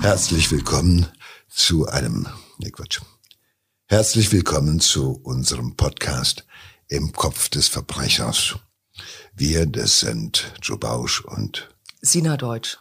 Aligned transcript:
Herzlich 0.00 0.50
willkommen 0.50 1.06
zu 1.46 1.86
einem, 1.86 2.26
ne 2.58 2.70
Quatsch. 2.70 3.02
Herzlich 3.84 4.32
willkommen 4.32 4.80
zu 4.80 5.20
unserem 5.22 5.76
Podcast 5.76 6.46
im 6.88 7.12
Kopf 7.12 7.50
des 7.50 7.68
Verbrechers. 7.68 8.56
Wir, 9.34 9.66
das 9.66 10.00
sind 10.00 10.54
Joe 10.62 10.78
Bausch 10.78 11.22
und 11.26 11.68
Sina 12.00 12.38
Deutsch. 12.38 12.78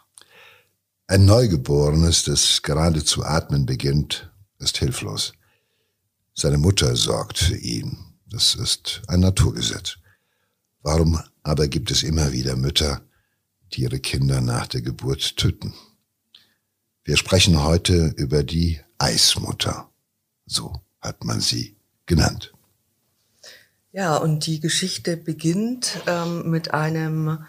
Ein 1.07 1.25
Neugeborenes, 1.25 2.23
das 2.23 2.61
gerade 2.61 3.03
zu 3.03 3.25
atmen 3.25 3.65
beginnt, 3.65 4.31
ist 4.59 4.77
hilflos. 4.77 5.33
Seine 6.33 6.57
Mutter 6.57 6.95
sorgt 6.95 7.37
für 7.37 7.57
ihn. 7.57 7.97
Das 8.29 8.55
ist 8.55 9.01
ein 9.07 9.19
Naturgesetz. 9.19 9.97
Warum 10.83 11.21
aber 11.43 11.67
gibt 11.67 11.91
es 11.91 12.01
immer 12.01 12.31
wieder 12.31 12.55
Mütter, 12.55 13.01
die 13.73 13.81
ihre 13.81 13.99
Kinder 13.99 14.39
nach 14.39 14.67
der 14.67 14.81
Geburt 14.81 15.35
töten? 15.35 15.73
Wir 17.03 17.17
sprechen 17.17 17.63
heute 17.63 18.13
über 18.17 18.43
die 18.43 18.79
Eismutter. 18.97 19.89
So 20.45 20.81
hat 21.01 21.23
man 21.23 21.39
sie 21.39 21.75
genannt. 22.05 22.53
Ja, 23.91 24.17
und 24.17 24.45
die 24.45 24.59
Geschichte 24.59 25.17
beginnt 25.17 26.01
ähm, 26.05 26.49
mit 26.49 26.73
einem 26.73 27.39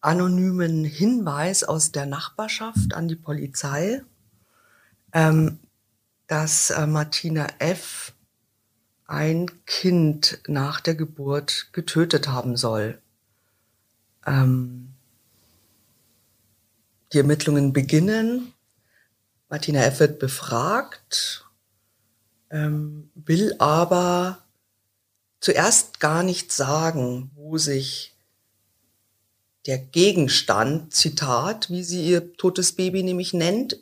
anonymen 0.00 0.84
Hinweis 0.84 1.64
aus 1.64 1.92
der 1.92 2.06
Nachbarschaft 2.06 2.94
an 2.94 3.08
die 3.08 3.16
Polizei, 3.16 4.02
ähm, 5.12 5.58
dass 6.26 6.70
äh, 6.70 6.86
Martina 6.86 7.48
F. 7.58 8.14
ein 9.06 9.50
Kind 9.66 10.38
nach 10.46 10.80
der 10.80 10.94
Geburt 10.94 11.68
getötet 11.72 12.28
haben 12.28 12.56
soll. 12.56 12.98
Ähm, 14.26 14.94
die 17.12 17.18
Ermittlungen 17.18 17.74
beginnen 17.74 18.53
Martina 19.48 19.98
wird 19.98 20.18
befragt, 20.18 21.46
ähm, 22.50 23.10
will 23.14 23.54
aber 23.58 24.44
zuerst 25.40 26.00
gar 26.00 26.22
nicht 26.22 26.52
sagen, 26.52 27.30
wo 27.34 27.58
sich 27.58 28.14
der 29.66 29.78
Gegenstand, 29.78 30.94
Zitat, 30.94 31.70
wie 31.70 31.84
sie 31.84 32.06
ihr 32.06 32.34
totes 32.34 32.72
Baby 32.72 33.02
nämlich 33.02 33.32
nennt, 33.32 33.78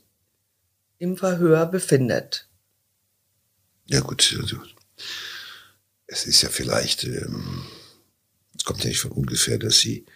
im 0.98 1.16
Verhör 1.16 1.66
befindet. 1.66 2.48
Ja 3.86 4.00
gut, 4.00 4.36
also, 4.40 4.58
es 6.06 6.26
ist 6.26 6.42
ja 6.42 6.48
vielleicht, 6.48 7.04
ähm, 7.04 7.64
es 8.56 8.64
kommt 8.64 8.84
ja 8.84 8.88
nicht 8.88 9.00
von 9.00 9.10
ungefähr, 9.10 9.58
dass 9.58 9.80
sie 9.80 10.06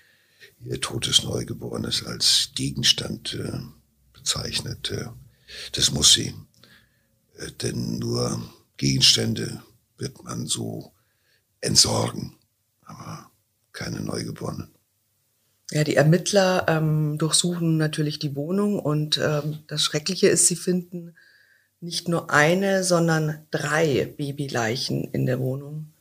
ihr 0.64 0.80
totes 0.80 1.22
Neugeborenes 1.22 2.04
als 2.04 2.50
Gegenstand 2.54 3.34
äh, 3.34 3.60
bezeichnet. 4.12 4.90
Äh, 4.90 5.06
das 5.72 5.92
muss 5.92 6.12
sie. 6.12 6.34
Äh, 7.38 7.52
denn 7.62 7.98
nur 7.98 8.40
Gegenstände 8.76 9.62
wird 9.98 10.22
man 10.24 10.46
so 10.46 10.92
entsorgen, 11.60 12.36
aber 12.84 13.30
keine 13.72 14.00
Neugeborenen. 14.00 14.68
Ja, 15.70 15.82
die 15.82 15.96
Ermittler 15.96 16.66
ähm, 16.68 17.18
durchsuchen 17.18 17.76
natürlich 17.76 18.18
die 18.18 18.36
Wohnung 18.36 18.78
und 18.78 19.18
ähm, 19.18 19.58
das 19.66 19.82
Schreckliche 19.82 20.28
ist, 20.28 20.46
sie 20.46 20.54
finden 20.54 21.16
nicht 21.80 22.08
nur 22.08 22.30
eine, 22.30 22.84
sondern 22.84 23.46
drei 23.50 24.06
Babyleichen 24.16 25.04
in 25.04 25.26
der 25.26 25.40
Wohnung 25.40 25.92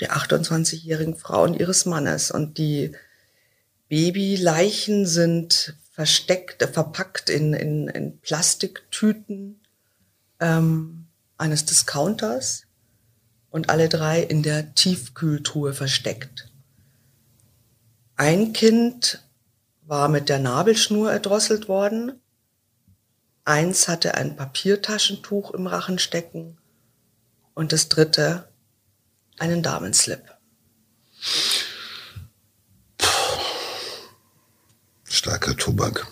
der 0.00 0.12
28-jährigen 0.16 1.16
Frau 1.16 1.44
und 1.44 1.58
ihres 1.58 1.86
Mannes. 1.86 2.30
Und 2.30 2.58
die 2.58 2.92
Babyleichen 3.88 5.06
sind 5.06 5.76
versteckt, 5.94 6.60
äh, 6.60 6.68
verpackt 6.68 7.30
in, 7.30 7.54
in, 7.54 7.88
in 7.88 8.18
Plastiktüten 8.18 9.60
ähm, 10.40 11.06
eines 11.38 11.64
Discounters 11.64 12.66
und 13.50 13.70
alle 13.70 13.88
drei 13.88 14.20
in 14.20 14.42
der 14.42 14.74
Tiefkühltruhe 14.74 15.72
versteckt. 15.72 16.50
Ein 18.16 18.52
Kind 18.52 19.24
war 19.82 20.08
mit 20.08 20.28
der 20.28 20.40
Nabelschnur 20.40 21.12
erdrosselt 21.12 21.68
worden, 21.68 22.20
eins 23.44 23.86
hatte 23.86 24.14
ein 24.14 24.34
Papiertaschentuch 24.34 25.52
im 25.52 25.68
Rachen 25.68 26.00
stecken 26.00 26.58
und 27.54 27.72
das 27.72 27.88
dritte 27.88 28.48
einen 29.38 29.62
Damenslip. 29.62 30.34
Starker 35.24 35.56
Tobak. 35.56 36.06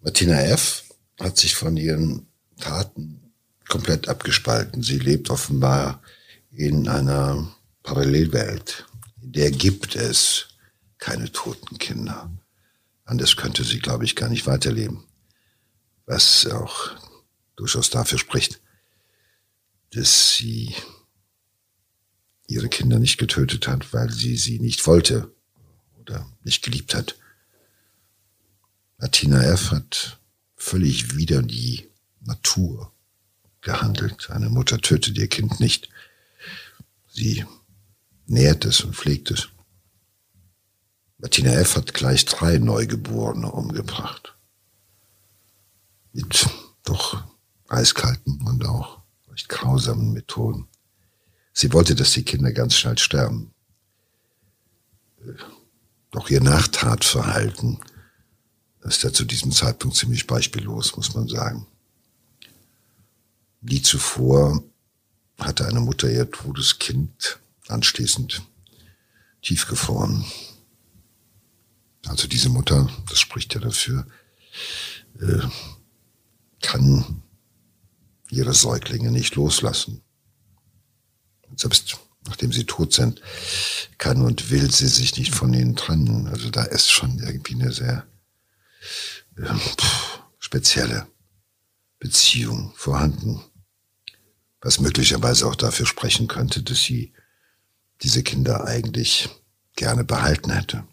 Martina 0.00 0.40
F. 0.46 0.82
hat 1.20 1.38
sich 1.38 1.54
von 1.54 1.76
ihren 1.76 2.26
Taten 2.58 3.32
komplett 3.68 4.08
abgespalten. 4.08 4.82
Sie 4.82 4.98
lebt 4.98 5.30
offenbar 5.30 6.02
in 6.50 6.88
einer 6.88 7.54
Parallelwelt, 7.84 8.84
in 9.22 9.30
der 9.30 9.52
gibt 9.52 9.94
es 9.94 10.48
keine 10.98 11.30
toten 11.30 11.78
Kinder. 11.78 12.32
Anders 13.04 13.36
könnte 13.36 13.62
sie, 13.62 13.78
glaube 13.78 14.04
ich, 14.04 14.16
gar 14.16 14.28
nicht 14.28 14.48
weiterleben. 14.48 15.04
Was 16.04 16.46
auch 16.46 16.90
durchaus 17.54 17.90
dafür 17.90 18.18
spricht, 18.18 18.60
dass 19.92 20.34
sie 20.34 20.74
ihre 22.48 22.68
Kinder 22.68 22.98
nicht 22.98 23.18
getötet 23.18 23.68
hat, 23.68 23.92
weil 23.92 24.10
sie 24.10 24.36
sie 24.36 24.58
nicht 24.58 24.84
wollte 24.88 25.32
oder 26.00 26.28
nicht 26.42 26.64
geliebt 26.64 26.92
hat. 26.92 27.14
Martina 28.98 29.42
F. 29.42 29.72
hat 29.72 30.18
völlig 30.56 31.16
wider 31.16 31.42
die 31.42 31.88
Natur 32.20 32.92
gehandelt. 33.60 34.30
Eine 34.30 34.48
Mutter 34.48 34.80
tötet 34.80 35.18
ihr 35.18 35.28
Kind 35.28 35.60
nicht. 35.60 35.90
Sie 37.08 37.44
nährt 38.26 38.64
es 38.64 38.80
und 38.80 38.96
pflegt 38.96 39.30
es. 39.30 39.48
Martina 41.18 41.52
F. 41.52 41.76
hat 41.76 41.94
gleich 41.94 42.24
drei 42.24 42.58
Neugeborene 42.58 43.50
umgebracht. 43.50 44.34
Mit 46.12 46.48
doch 46.84 47.22
eiskalten 47.68 48.40
und 48.42 48.64
auch 48.64 49.02
recht 49.30 49.48
grausamen 49.48 50.12
Methoden. 50.12 50.68
Sie 51.52 51.72
wollte, 51.72 51.94
dass 51.94 52.12
die 52.12 52.22
Kinder 52.22 52.52
ganz 52.52 52.74
schnell 52.76 52.96
sterben. 52.98 53.52
Doch 56.12 56.30
ihr 56.30 56.42
Nachtatverhalten 56.42 57.80
ist 58.86 59.02
ja 59.02 59.12
zu 59.12 59.24
diesem 59.24 59.52
Zeitpunkt 59.52 59.96
ziemlich 59.96 60.26
beispiellos, 60.26 60.96
muss 60.96 61.14
man 61.14 61.28
sagen. 61.28 61.66
Nie 63.60 63.82
zuvor 63.82 64.62
hatte 65.38 65.66
eine 65.66 65.80
Mutter 65.80 66.10
ihr 66.10 66.30
totes 66.30 66.78
Kind 66.78 67.38
anschließend 67.68 68.42
tiefgefroren. 69.42 70.24
Also 72.06 72.28
diese 72.28 72.48
Mutter, 72.48 72.88
das 73.08 73.18
spricht 73.18 73.54
ja 73.54 73.60
dafür, 73.60 74.06
äh, 75.20 75.46
kann 76.62 77.22
ihre 78.30 78.54
Säuglinge 78.54 79.10
nicht 79.10 79.34
loslassen. 79.34 80.02
Und 81.48 81.58
selbst 81.58 81.98
nachdem 82.26 82.52
sie 82.52 82.64
tot 82.64 82.92
sind, 82.92 83.20
kann 83.98 84.22
und 84.22 84.50
will 84.50 84.70
sie 84.70 84.88
sich 84.88 85.16
nicht 85.16 85.34
von 85.34 85.52
ihnen 85.54 85.76
trennen. 85.76 86.26
Also 86.28 86.50
da 86.50 86.64
ist 86.64 86.90
schon 86.90 87.18
irgendwie 87.18 87.54
eine 87.54 87.72
sehr 87.72 88.06
spezielle 90.38 91.06
Beziehung 91.98 92.72
vorhanden, 92.76 93.42
was 94.60 94.80
möglicherweise 94.80 95.46
auch 95.46 95.56
dafür 95.56 95.86
sprechen 95.86 96.28
könnte, 96.28 96.62
dass 96.62 96.82
sie 96.82 97.12
diese 98.02 98.22
Kinder 98.22 98.66
eigentlich 98.66 99.28
gerne 99.74 100.04
behalten 100.04 100.50
hätte. 100.50 100.84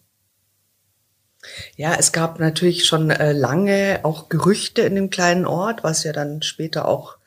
Ja, 1.76 1.96
es 1.96 2.12
gab 2.12 2.40
natürlich 2.40 2.86
schon 2.86 3.10
äh, 3.10 3.34
lange 3.34 4.00
auch 4.04 4.30
Gerüchte 4.30 4.82
in 4.84 4.96
dem 4.96 5.10
kleinen 5.10 5.46
Ort, 5.46 5.84
was 5.84 6.04
ja 6.04 6.14
dann 6.14 6.42
später 6.42 6.88
auch 6.88 7.18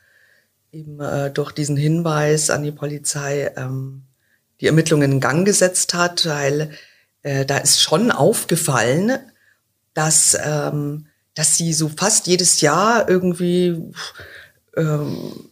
eben 0.73 1.01
äh, 1.01 1.31
durch 1.31 1.53
diesen 1.53 1.77
Hinweis 1.77 2.51
an 2.51 2.63
die 2.63 2.73
Polizei 2.73 3.53
ähm, 3.57 4.05
die 4.61 4.67
Ermittlungen 4.67 5.13
in 5.13 5.21
Gang 5.21 5.45
gesetzt 5.45 5.93
hat, 5.93 6.27
weil 6.27 6.71
äh, 7.23 7.45
da 7.45 7.59
ist 7.59 7.83
schon 7.83 8.11
aufgefallen, 8.11 9.19
dass, 9.97 10.37
ähm, 10.45 11.07
dass 11.35 11.57
sie 11.57 11.73
so 11.73 11.89
fast 11.89 12.27
jedes 12.27 12.61
Jahr 12.61 13.09
irgendwie 13.09 13.83
ähm, 14.77 15.51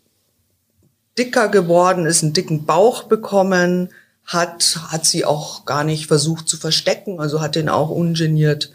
dicker 1.16 1.48
geworden 1.48 2.04
ist, 2.04 2.22
einen 2.22 2.34
dicken 2.34 2.66
Bauch 2.66 3.04
bekommen 3.04 3.88
hat, 4.24 4.78
hat 4.88 5.06
sie 5.06 5.24
auch 5.24 5.64
gar 5.64 5.82
nicht 5.82 6.08
versucht 6.08 6.46
zu 6.46 6.58
verstecken, 6.58 7.20
also 7.20 7.40
hat 7.40 7.54
den 7.54 7.70
auch 7.70 7.88
ungeniert 7.88 8.70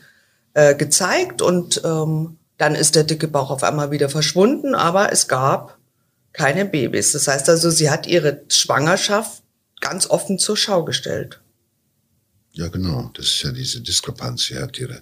äh, 0.55 0.73
gezeigt 0.73 1.43
und 1.43 1.81
ähm, 1.85 2.37
dann 2.57 2.73
ist 2.73 2.95
der 2.95 3.03
dicke 3.03 3.27
Bauch 3.27 3.51
auf 3.51 3.63
einmal 3.63 3.91
wieder 3.91 4.09
verschwunden, 4.09 4.73
aber 4.73 5.11
es 5.11 5.27
gab 5.27 5.77
keine 6.33 6.65
Babys. 6.65 7.11
Das 7.11 7.27
heißt 7.27 7.47
also, 7.47 7.69
sie 7.69 7.91
hat 7.91 8.07
ihre 8.07 8.41
Schwangerschaft 8.49 9.43
ganz 9.81 10.09
offen 10.09 10.39
zur 10.39 10.57
Schau 10.57 10.83
gestellt. 10.83 11.39
Ja, 12.53 12.69
genau. 12.69 13.11
Das 13.13 13.25
ist 13.27 13.43
ja 13.43 13.51
diese 13.51 13.81
Diskrepanz. 13.81 14.45
Sie 14.45 14.57
hat 14.57 14.79
ihre 14.79 14.99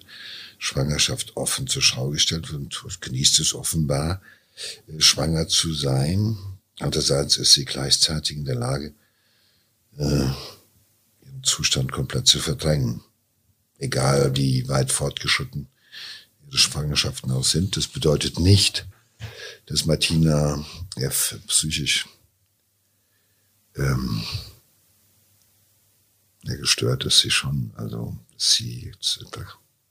Schwangerschaft 0.58 1.36
offen 1.36 1.66
zur 1.66 1.82
Schau 1.82 2.10
gestellt 2.10 2.50
und 2.50 3.00
genießt 3.00 3.40
es 3.40 3.54
offenbar, 3.54 4.20
äh, 4.86 5.00
schwanger 5.00 5.48
zu 5.48 5.72
sein. 5.72 6.36
Andererseits 6.80 7.36
ist 7.36 7.52
sie 7.52 7.64
gleichzeitig 7.64 8.36
in 8.36 8.44
der 8.44 8.56
Lage, 8.56 8.94
äh, 9.96 10.28
ihren 11.22 11.42
Zustand 11.42 11.92
komplett 11.92 12.26
zu 12.26 12.38
verdrängen. 12.40 13.02
Egal 13.78 14.36
wie 14.36 14.68
weit 14.68 14.90
fortgeschritten 14.92 15.68
ihre 16.48 16.58
Schwangerschaften 16.58 17.30
auch 17.30 17.44
sind. 17.44 17.76
Das 17.76 17.86
bedeutet 17.86 18.38
nicht, 18.38 18.86
dass 19.66 19.86
Martina 19.86 20.64
F. 20.96 21.38
psychisch 21.46 22.08
ähm, 23.76 24.22
gestört 26.42 27.04
ist 27.04 27.20
sie 27.20 27.30
schon. 27.30 27.72
Also 27.76 28.16
sie 28.36 28.92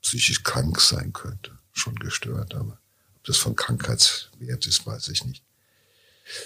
psychisch 0.02 0.42
krank 0.42 0.80
sein 0.80 1.12
könnte. 1.12 1.58
Schon 1.72 1.94
gestört, 1.96 2.54
aber 2.54 2.78
ob 3.16 3.24
das 3.24 3.36
von 3.36 3.56
Krankheitswert 3.56 4.66
ist, 4.66 4.86
weiß 4.86 5.08
ich 5.08 5.24
nicht. 5.24 5.44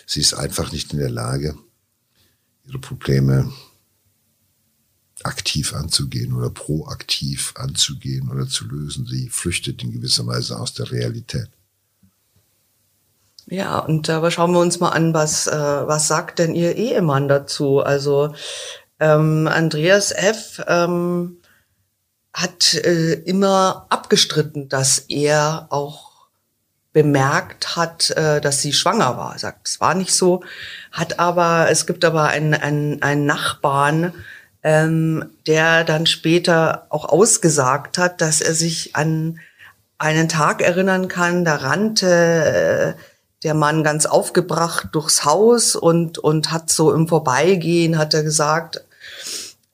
Sie 0.07 0.21
ist 0.21 0.35
einfach 0.35 0.73
nicht 0.73 0.93
in 0.93 0.99
der 0.99 1.11
Lage, 1.11 1.57
ihre 2.65 2.79
Probleme 2.79 3.53
aktiv 5.25 5.75
anzugehen 5.75 6.35
oder 6.35 6.51
proaktiv 6.51 7.55
anzugehen 7.57 8.31
oder 8.31 8.47
zu 8.47 8.67
lösen. 8.67 9.07
Sie 9.07 9.29
flüchtet 9.29 9.83
in 9.83 9.93
gewisser 9.93 10.27
Weise 10.27 10.59
aus 10.59 10.75
der 10.75 10.91
Realität. 10.91 11.49
Ja, 13.47 13.79
und 13.81 14.09
aber 14.09 14.31
schauen 14.31 14.53
wir 14.53 14.61
uns 14.61 14.81
mal 14.81 14.91
an, 14.91 15.15
was, 15.15 15.47
äh, 15.47 15.53
was 15.53 16.09
sagt 16.09 16.39
denn 16.39 16.55
Ihr 16.55 16.77
Ehemann 16.77 17.29
dazu? 17.29 17.81
Also 17.81 18.35
ähm, 19.01 19.49
Andreas 19.49 20.13
F. 20.13 20.63
Ähm, 20.67 21.39
hat 22.33 22.75
äh, 22.75 23.15
immer 23.15 23.87
abgestritten, 23.91 24.69
dass 24.69 24.99
er 25.09 25.67
auch 25.71 26.13
bemerkt 26.93 27.77
hat, 27.77 28.11
äh, 28.11 28.41
dass 28.41 28.61
sie 28.61 28.73
schwanger 28.73 29.17
war. 29.17 29.33
Er 29.35 29.39
sagt, 29.39 29.69
es 29.69 29.81
war 29.81 29.95
nicht 29.95 30.15
so, 30.15 30.43
hat 30.91 31.19
aber, 31.19 31.69
es 31.71 31.87
gibt 31.87 32.05
aber 32.05 32.29
einen, 32.29 32.55
einen, 32.55 33.03
einen 33.03 33.27
Nachbarn, 33.27 34.13
ähm, 34.63 35.31
der 35.47 35.85
dann 35.85 36.07
später 36.07 36.87
auch 36.91 37.07
ausgesagt 37.07 37.99
hat, 37.99 38.21
dass 38.21 38.41
er 38.41 38.55
sich 38.55 38.95
an 38.95 39.41
einen 39.99 40.29
Tag 40.29 40.63
erinnern 40.63 41.09
kann, 41.09 41.45
da 41.45 41.57
rannte 41.57 42.97
äh, 42.97 43.03
der 43.43 43.55
Mann 43.55 43.83
ganz 43.83 44.07
aufgebracht 44.07 44.89
durchs 44.93 45.25
Haus 45.25 45.75
und, 45.75 46.19
und 46.19 46.53
hat 46.53 46.71
so 46.71 46.93
im 46.93 47.09
Vorbeigehen, 47.09 47.99
hat 47.99 48.15
er 48.15 48.23
gesagt, 48.23 48.85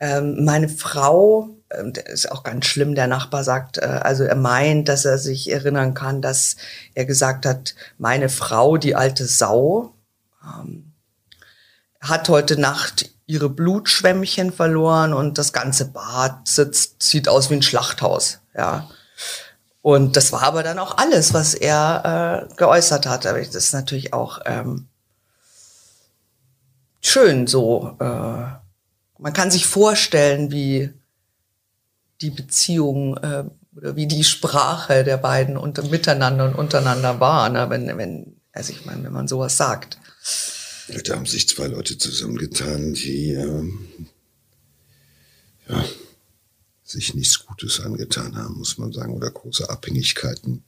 ähm, 0.01 0.45
meine 0.45 0.69
Frau, 0.69 1.51
ist 1.70 2.31
auch 2.31 2.44
ganz 2.44 2.67
schlimm, 2.67 2.94
der 2.94 3.06
Nachbar 3.06 3.44
sagt, 3.44 3.79
äh, 3.79 3.85
also 3.85 4.25
er 4.25 4.37
meint, 4.37 4.88
dass 4.88 5.05
er 5.05 5.19
sich 5.19 5.50
erinnern 5.50 5.94
kann, 5.94 6.23
dass 6.23 6.56
er 6.94 7.05
gesagt 7.05 7.44
hat, 7.44 7.75
meine 7.99 8.29
Frau, 8.29 8.76
die 8.76 8.94
alte 8.94 9.26
Sau, 9.26 9.94
ähm, 10.43 10.93
hat 12.00 12.29
heute 12.29 12.59
Nacht 12.61 13.11
ihre 13.26 13.50
Blutschwämmchen 13.50 14.53
verloren 14.53 15.12
und 15.12 15.37
das 15.37 15.53
ganze 15.53 15.87
Bad 15.87 16.49
sitzt, 16.49 17.03
sieht 17.03 17.29
aus 17.29 17.50
wie 17.50 17.55
ein 17.55 17.62
Schlachthaus, 17.62 18.41
ja. 18.56 18.88
Und 19.82 20.17
das 20.17 20.32
war 20.32 20.43
aber 20.43 20.62
dann 20.62 20.79
auch 20.79 20.99
alles, 20.99 21.35
was 21.35 21.55
er 21.55 22.49
äh, 22.50 22.55
geäußert 22.56 23.06
hat. 23.06 23.26
Aber 23.26 23.38
das 23.38 23.55
ist 23.55 23.73
natürlich 23.73 24.12
auch 24.12 24.41
ähm, 24.44 24.88
schön 27.00 27.47
so. 27.47 27.97
Äh, 28.00 28.05
man 29.19 29.32
kann 29.32 29.50
sich 29.50 29.67
vorstellen, 29.67 30.50
wie 30.50 30.93
die 32.20 32.31
Beziehung 32.31 33.17
äh, 33.19 33.44
oder 33.76 33.97
wie 33.97 34.06
die 34.06 34.25
Sprache 34.25 35.05
der 35.05 35.19
beiden 35.19 35.56
unter, 35.56 35.85
miteinander 35.85 36.47
und 36.47 36.55
untereinander 36.55 37.20
war, 37.20 37.49
ne? 37.49 37.70
wenn, 37.70 37.87
wenn, 37.97 38.37
also 38.53 38.73
ich 38.73 38.85
meine, 38.85 39.05
wenn 39.05 39.12
man 39.12 39.29
sowas 39.29 39.56
sagt. 39.56 39.99
Da 41.05 41.15
haben 41.15 41.26
sich 41.26 41.49
zwei 41.49 41.67
Leute 41.67 41.99
zusammengetan, 41.99 42.94
die 42.94 43.32
ähm, 43.32 44.09
ja, 45.69 45.85
sich 46.82 47.15
nichts 47.15 47.44
Gutes 47.47 47.81
angetan 47.81 48.37
haben, 48.37 48.59
muss 48.59 48.79
man 48.79 48.93
sagen, 48.93 49.12
oder 49.12 49.31
große 49.31 49.69
Abhängigkeiten 49.69 50.64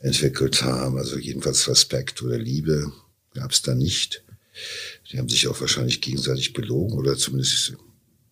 entwickelt 0.00 0.62
haben. 0.62 0.98
Also 0.98 1.18
jedenfalls 1.18 1.68
Respekt 1.68 2.22
oder 2.22 2.38
Liebe 2.38 2.92
gab 3.34 3.52
es 3.52 3.62
da 3.62 3.74
nicht. 3.74 4.24
Die 5.10 5.18
haben 5.18 5.28
sich 5.28 5.46
auch 5.48 5.60
wahrscheinlich 5.60 6.00
gegenseitig 6.00 6.52
belogen 6.52 6.98
oder 6.98 7.16
zumindest 7.16 7.74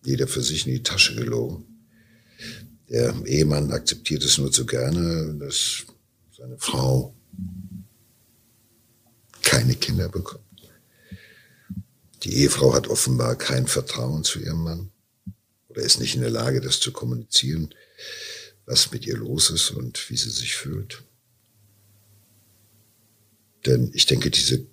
jeder 0.03 0.27
für 0.27 0.41
sich 0.41 0.67
in 0.67 0.73
die 0.73 0.83
Tasche 0.83 1.15
gelogen. 1.15 1.78
Der 2.89 3.13
Ehemann 3.25 3.71
akzeptiert 3.71 4.23
es 4.23 4.37
nur 4.37 4.51
zu 4.51 4.65
gerne, 4.65 5.35
dass 5.39 5.85
seine 6.35 6.57
Frau 6.57 7.13
keine 9.43 9.75
Kinder 9.75 10.09
bekommt. 10.09 10.43
Die 12.23 12.33
Ehefrau 12.35 12.73
hat 12.73 12.87
offenbar 12.87 13.35
kein 13.35 13.67
Vertrauen 13.67 14.23
zu 14.23 14.39
ihrem 14.39 14.63
Mann 14.63 14.91
oder 15.69 15.81
ist 15.81 15.99
nicht 15.99 16.15
in 16.15 16.21
der 16.21 16.31
Lage, 16.31 16.61
das 16.61 16.79
zu 16.79 16.91
kommunizieren, 16.91 17.73
was 18.65 18.91
mit 18.91 19.05
ihr 19.05 19.17
los 19.17 19.49
ist 19.49 19.71
und 19.71 20.09
wie 20.09 20.17
sie 20.17 20.29
sich 20.29 20.55
fühlt. 20.55 21.03
Denn 23.65 23.91
ich 23.93 24.05
denke, 24.05 24.29
diese 24.29 24.65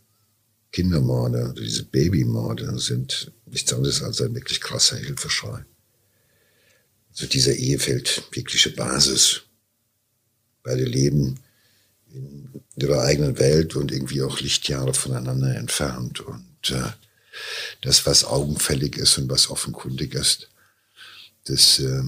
Kindermorde, 0.72 1.54
diese 1.56 1.84
Babymorde 1.84 2.78
sind 2.78 3.32
nichts 3.46 3.72
anderes 3.72 4.02
als 4.02 4.20
ein 4.20 4.34
wirklich 4.34 4.60
krasser 4.60 4.96
Hilfeschrei. 4.96 5.64
Also 7.16 7.28
dieser 7.28 7.54
Ehe 7.54 7.78
fehlt 7.78 8.22
wirkliche 8.32 8.70
Basis. 8.70 9.42
Beide 10.62 10.84
leben 10.84 11.40
in 12.12 12.62
ihrer 12.76 13.02
eigenen 13.02 13.38
Welt 13.38 13.74
und 13.74 13.90
irgendwie 13.90 14.22
auch 14.22 14.40
Lichtjahre 14.40 14.92
voneinander 14.92 15.56
entfernt. 15.56 16.20
Und 16.20 16.70
äh, 16.70 16.92
das, 17.80 18.04
was 18.04 18.24
augenfällig 18.24 18.98
ist 18.98 19.16
und 19.16 19.30
was 19.30 19.48
offenkundig 19.48 20.14
ist, 20.14 20.50
das 21.44 21.78
äh, 21.78 22.02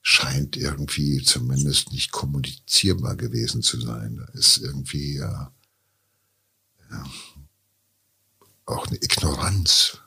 scheint 0.00 0.56
irgendwie 0.56 1.20
zumindest 1.24 1.90
nicht 1.90 2.12
kommunizierbar 2.12 3.16
gewesen 3.16 3.62
zu 3.62 3.80
sein. 3.80 4.18
Da 4.18 4.38
ist 4.38 4.58
irgendwie 4.58 5.16
äh, 5.16 5.46
ja, 6.90 7.10
auch 8.66 8.86
eine 8.86 8.98
Ignoranz. 9.02 9.98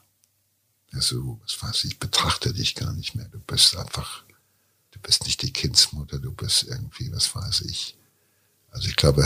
Also, 0.93 1.39
was 1.43 1.62
weiß 1.62 1.84
ich, 1.86 2.00
betrachte 2.00 2.53
dich 2.53 2.75
gar 2.75 2.93
nicht 2.93 3.15
mehr. 3.15 3.27
Du 3.27 3.39
bist 3.39 3.75
einfach, 3.75 4.24
du 4.91 5.00
bist 5.00 5.25
nicht 5.25 5.41
die 5.41 5.53
Kindsmutter, 5.53 6.19
du 6.19 6.31
bist 6.31 6.63
irgendwie, 6.63 7.12
was 7.12 7.36
weiß 7.36 7.62
ich. 7.62 7.96
Also 8.72 8.88
ich 8.88 8.96
glaube, 8.96 9.24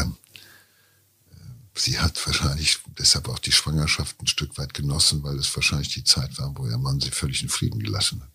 äh, 1.31 1.35
sie 1.75 1.99
hat 1.99 2.25
wahrscheinlich 2.25 2.79
deshalb 2.97 3.29
auch 3.29 3.39
die 3.39 3.51
Schwangerschaft 3.51 4.21
ein 4.21 4.27
Stück 4.27 4.57
weit 4.57 4.73
genossen, 4.73 5.23
weil 5.23 5.37
es 5.39 5.55
wahrscheinlich 5.55 5.89
die 5.89 6.03
Zeit 6.03 6.37
war, 6.37 6.55
wo 6.57 6.67
ihr 6.67 6.77
Mann 6.77 6.99
sie 6.99 7.11
völlig 7.11 7.41
in 7.43 7.49
Frieden 7.49 7.79
gelassen 7.79 8.21
hat. 8.21 8.29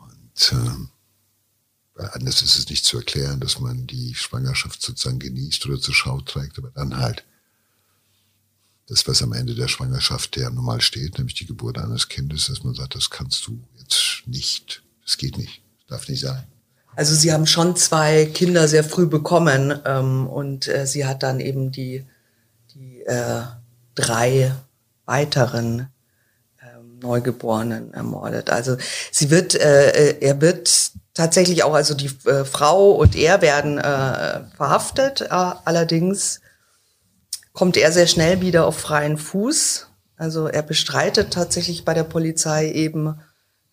Und 0.00 0.52
äh, 0.52 2.06
anders 2.12 2.42
ist 2.42 2.58
es 2.58 2.68
nicht 2.68 2.84
zu 2.84 2.98
erklären, 2.98 3.40
dass 3.40 3.58
man 3.58 3.86
die 3.86 4.14
Schwangerschaft 4.14 4.82
sozusagen 4.82 5.18
genießt 5.18 5.64
oder 5.66 5.80
zur 5.80 5.94
Schau 5.94 6.20
trägt, 6.20 6.58
aber 6.58 6.70
dann 6.70 6.98
halt 6.98 7.24
das, 8.88 9.06
was 9.08 9.22
am 9.22 9.32
Ende 9.32 9.54
der 9.54 9.68
Schwangerschaft 9.68 10.36
ja 10.36 10.48
normal 10.50 10.80
steht, 10.80 11.18
nämlich 11.18 11.34
die 11.34 11.46
Geburt 11.46 11.78
eines 11.78 12.08
Kindes, 12.08 12.46
dass 12.46 12.62
man 12.62 12.74
sagt, 12.74 12.94
das 12.94 13.10
kannst 13.10 13.46
du 13.46 13.58
jetzt 13.78 14.22
nicht. 14.26 14.82
Das 15.04 15.18
geht 15.18 15.38
nicht. 15.38 15.62
Das 15.80 15.98
darf 15.98 16.08
nicht 16.08 16.20
sein. 16.20 16.44
Also 16.94 17.14
sie 17.14 17.32
haben 17.32 17.46
schon 17.46 17.76
zwei 17.76 18.26
Kinder 18.26 18.68
sehr 18.68 18.84
früh 18.84 19.06
bekommen 19.06 19.78
ähm, 19.84 20.26
und 20.26 20.66
äh, 20.66 20.86
sie 20.86 21.04
hat 21.04 21.22
dann 21.22 21.40
eben 21.40 21.70
die, 21.70 22.06
die 22.74 23.02
äh, 23.02 23.42
drei 23.94 24.54
weiteren 25.04 25.88
ähm, 26.62 26.98
Neugeborenen 27.00 27.92
ermordet. 27.92 28.50
Also 28.50 28.78
sie 29.10 29.30
wird, 29.30 29.54
äh, 29.54 29.90
äh 29.90 30.18
er 30.20 30.40
wird 30.40 30.92
tatsächlich 31.12 31.64
auch, 31.64 31.74
also 31.74 31.92
die 31.92 32.10
äh, 32.24 32.44
Frau 32.44 32.92
und 32.92 33.14
er 33.14 33.42
werden 33.42 33.78
äh, 33.78 34.44
verhaftet, 34.56 35.20
äh, 35.20 35.26
allerdings 35.30 36.40
kommt 37.56 37.78
er 37.78 37.90
sehr 37.90 38.06
schnell 38.06 38.42
wieder 38.42 38.66
auf 38.66 38.78
freien 38.78 39.16
Fuß. 39.16 39.86
Also 40.18 40.46
er 40.46 40.62
bestreitet 40.62 41.32
tatsächlich 41.32 41.86
bei 41.86 41.94
der 41.94 42.04
Polizei 42.04 42.70
eben, 42.70 43.18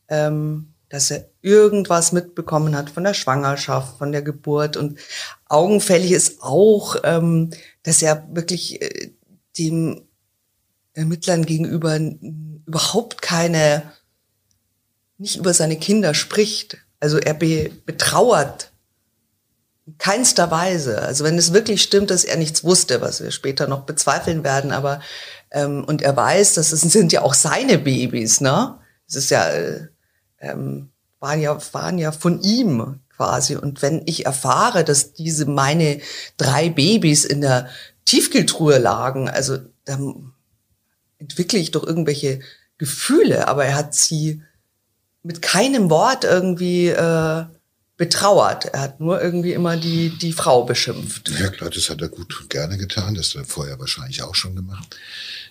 ähm, 0.07 0.73
dass 0.87 1.11
er 1.11 1.25
irgendwas 1.41 2.13
mitbekommen 2.13 2.77
hat 2.77 2.89
von 2.89 3.03
der 3.03 3.13
Schwangerschaft, 3.13 3.97
von 3.97 4.13
der 4.13 4.21
Geburt. 4.21 4.77
Und 4.77 4.99
augenfällig 5.49 6.13
ist 6.13 6.41
auch, 6.41 6.95
ähm, 7.03 7.49
dass 7.83 8.01
er 8.01 8.25
wirklich 8.31 8.81
äh, 8.81 9.11
dem 9.57 10.03
Ermittlern 10.93 11.45
gegenüber 11.45 11.99
überhaupt 12.65 13.21
keine, 13.21 13.83
nicht 15.17 15.35
über 15.35 15.53
seine 15.53 15.75
Kinder 15.75 16.13
spricht. 16.13 16.77
Also 17.01 17.17
er 17.17 17.33
be, 17.33 17.69
betrauert 17.85 18.71
keinster 19.97 20.49
Weise. 20.49 21.01
Also 21.01 21.23
wenn 21.23 21.37
es 21.37 21.53
wirklich 21.53 21.81
stimmt, 21.81 22.09
dass 22.09 22.23
er 22.23 22.37
nichts 22.37 22.63
wusste, 22.63 23.01
was 23.01 23.21
wir 23.21 23.31
später 23.31 23.67
noch 23.67 23.81
bezweifeln 23.81 24.43
werden, 24.43 24.71
aber 24.71 25.01
ähm, 25.51 25.83
und 25.83 26.01
er 26.01 26.15
weiß, 26.15 26.53
dass 26.53 26.71
es 26.71 26.81
sind 26.81 27.11
ja 27.11 27.21
auch 27.21 27.33
seine 27.33 27.77
Babys, 27.77 28.41
ne? 28.41 28.79
Es 29.07 29.15
ist 29.15 29.29
ja, 29.29 29.47
äh, 29.49 29.87
ähm, 30.39 30.89
waren 31.19 31.41
ja, 31.41 31.57
waren 31.73 31.97
ja 31.97 32.11
von 32.11 32.41
ihm 32.41 32.99
quasi. 33.15 33.55
Und 33.55 33.81
wenn 33.81 34.01
ich 34.05 34.25
erfahre, 34.25 34.83
dass 34.83 35.13
diese 35.13 35.45
meine 35.45 35.99
drei 36.37 36.69
Babys 36.69 37.25
in 37.25 37.41
der 37.41 37.69
Tiefkühltruhe 38.05 38.79
lagen, 38.79 39.29
also 39.29 39.57
dann 39.85 40.33
entwickle 41.19 41.59
ich 41.59 41.71
doch 41.71 41.83
irgendwelche 41.85 42.39
Gefühle, 42.77 43.47
aber 43.47 43.65
er 43.65 43.75
hat 43.75 43.93
sie 43.93 44.41
mit 45.21 45.41
keinem 45.41 45.89
Wort 45.89 46.25
irgendwie 46.25 46.87
äh, 46.87 47.45
betrauert. 47.97 48.65
Er 48.65 48.81
hat 48.81 48.99
nur 48.99 49.21
irgendwie 49.21 49.53
immer 49.53 49.77
die, 49.77 50.09
die 50.09 50.33
Frau 50.33 50.63
beschimpft. 50.63 51.29
Ja 51.39 51.49
klar, 51.49 51.69
das 51.69 51.89
hat 51.89 52.01
er 52.01 52.09
gut 52.09 52.39
und 52.39 52.49
gerne 52.49 52.77
getan. 52.77 53.15
Das 53.15 53.29
hat 53.29 53.43
er 53.43 53.45
vorher 53.45 53.79
wahrscheinlich 53.79 54.23
auch 54.23 54.35
schon 54.35 54.55
gemacht. 54.55 54.97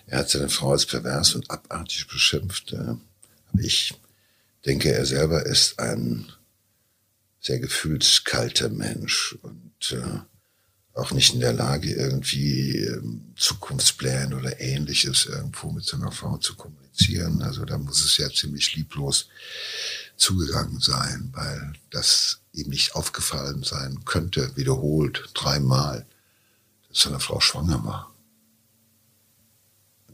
Er 0.07 0.19
hat 0.19 0.29
seine 0.29 0.49
Frau 0.49 0.71
als 0.71 0.85
pervers 0.85 1.35
und 1.35 1.49
abartig 1.49 2.07
beschimpft. 2.07 2.75
Ich 3.57 3.93
denke, 4.65 4.93
er 4.93 5.05
selber 5.05 5.45
ist 5.45 5.79
ein 5.79 6.31
sehr 7.39 7.59
gefühlskalter 7.59 8.69
Mensch 8.69 9.37
und 9.41 9.91
äh, 9.91 10.19
auch 10.93 11.11
nicht 11.11 11.33
in 11.33 11.39
der 11.39 11.53
Lage, 11.53 11.91
irgendwie 11.91 12.77
ähm, 12.77 13.33
Zukunftspläne 13.35 14.35
oder 14.35 14.59
ähnliches 14.61 15.25
irgendwo 15.25 15.71
mit 15.71 15.83
seiner 15.83 16.11
Frau 16.11 16.37
zu 16.37 16.55
kommunizieren. 16.55 17.41
Also 17.41 17.65
da 17.65 17.77
muss 17.77 18.05
es 18.05 18.17
ja 18.17 18.29
ziemlich 18.29 18.75
lieblos 18.75 19.27
zugegangen 20.17 20.79
sein, 20.79 21.29
weil 21.33 21.73
das 21.89 22.41
ihm 22.53 22.69
nicht 22.69 22.95
aufgefallen 22.95 23.63
sein 23.63 24.05
könnte, 24.05 24.55
wiederholt, 24.55 25.29
dreimal, 25.33 26.05
dass 26.89 27.01
seine 27.01 27.19
Frau 27.19 27.39
schwanger 27.39 27.83
war. 27.83 28.13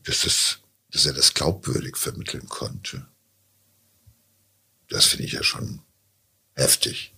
Dass, 0.03 0.21
das, 0.21 0.59
dass 0.91 1.05
er 1.05 1.13
das 1.13 1.33
glaubwürdig 1.33 1.97
vermitteln 1.97 2.47
konnte. 2.47 3.05
Das 4.87 5.05
finde 5.05 5.25
ich 5.25 5.33
ja 5.33 5.43
schon 5.43 5.81
heftig. 6.55 7.13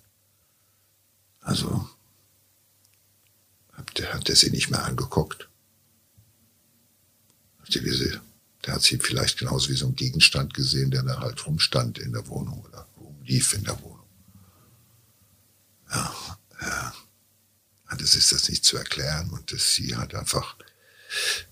Also, 1.39 1.89
hat 3.77 4.29
er 4.29 4.35
sie 4.35 4.51
nicht 4.51 4.69
mehr 4.69 4.83
angeguckt. 4.83 5.49
Der 8.65 8.75
hat 8.75 8.83
sie 8.83 8.97
vielleicht 8.97 9.39
genauso 9.39 9.69
wie 9.69 9.75
so 9.75 9.87
ein 9.87 9.95
Gegenstand 9.95 10.53
gesehen, 10.53 10.91
der 10.91 11.03
da 11.03 11.19
halt 11.19 11.45
rumstand 11.45 11.97
in 11.97 12.13
der 12.13 12.27
Wohnung 12.27 12.61
oder 12.61 12.87
rumlief 12.99 13.53
in 13.53 13.63
der 13.63 13.81
Wohnung. 13.81 14.05
Ja, 15.89 16.15
ja. 16.61 16.93
Das 17.97 18.15
ist 18.15 18.31
das 18.31 18.49
nicht 18.49 18.63
zu 18.63 18.77
erklären 18.77 19.29
und 19.31 19.51
dass 19.51 19.75
sie 19.75 19.95
halt 19.95 20.15
einfach 20.15 20.55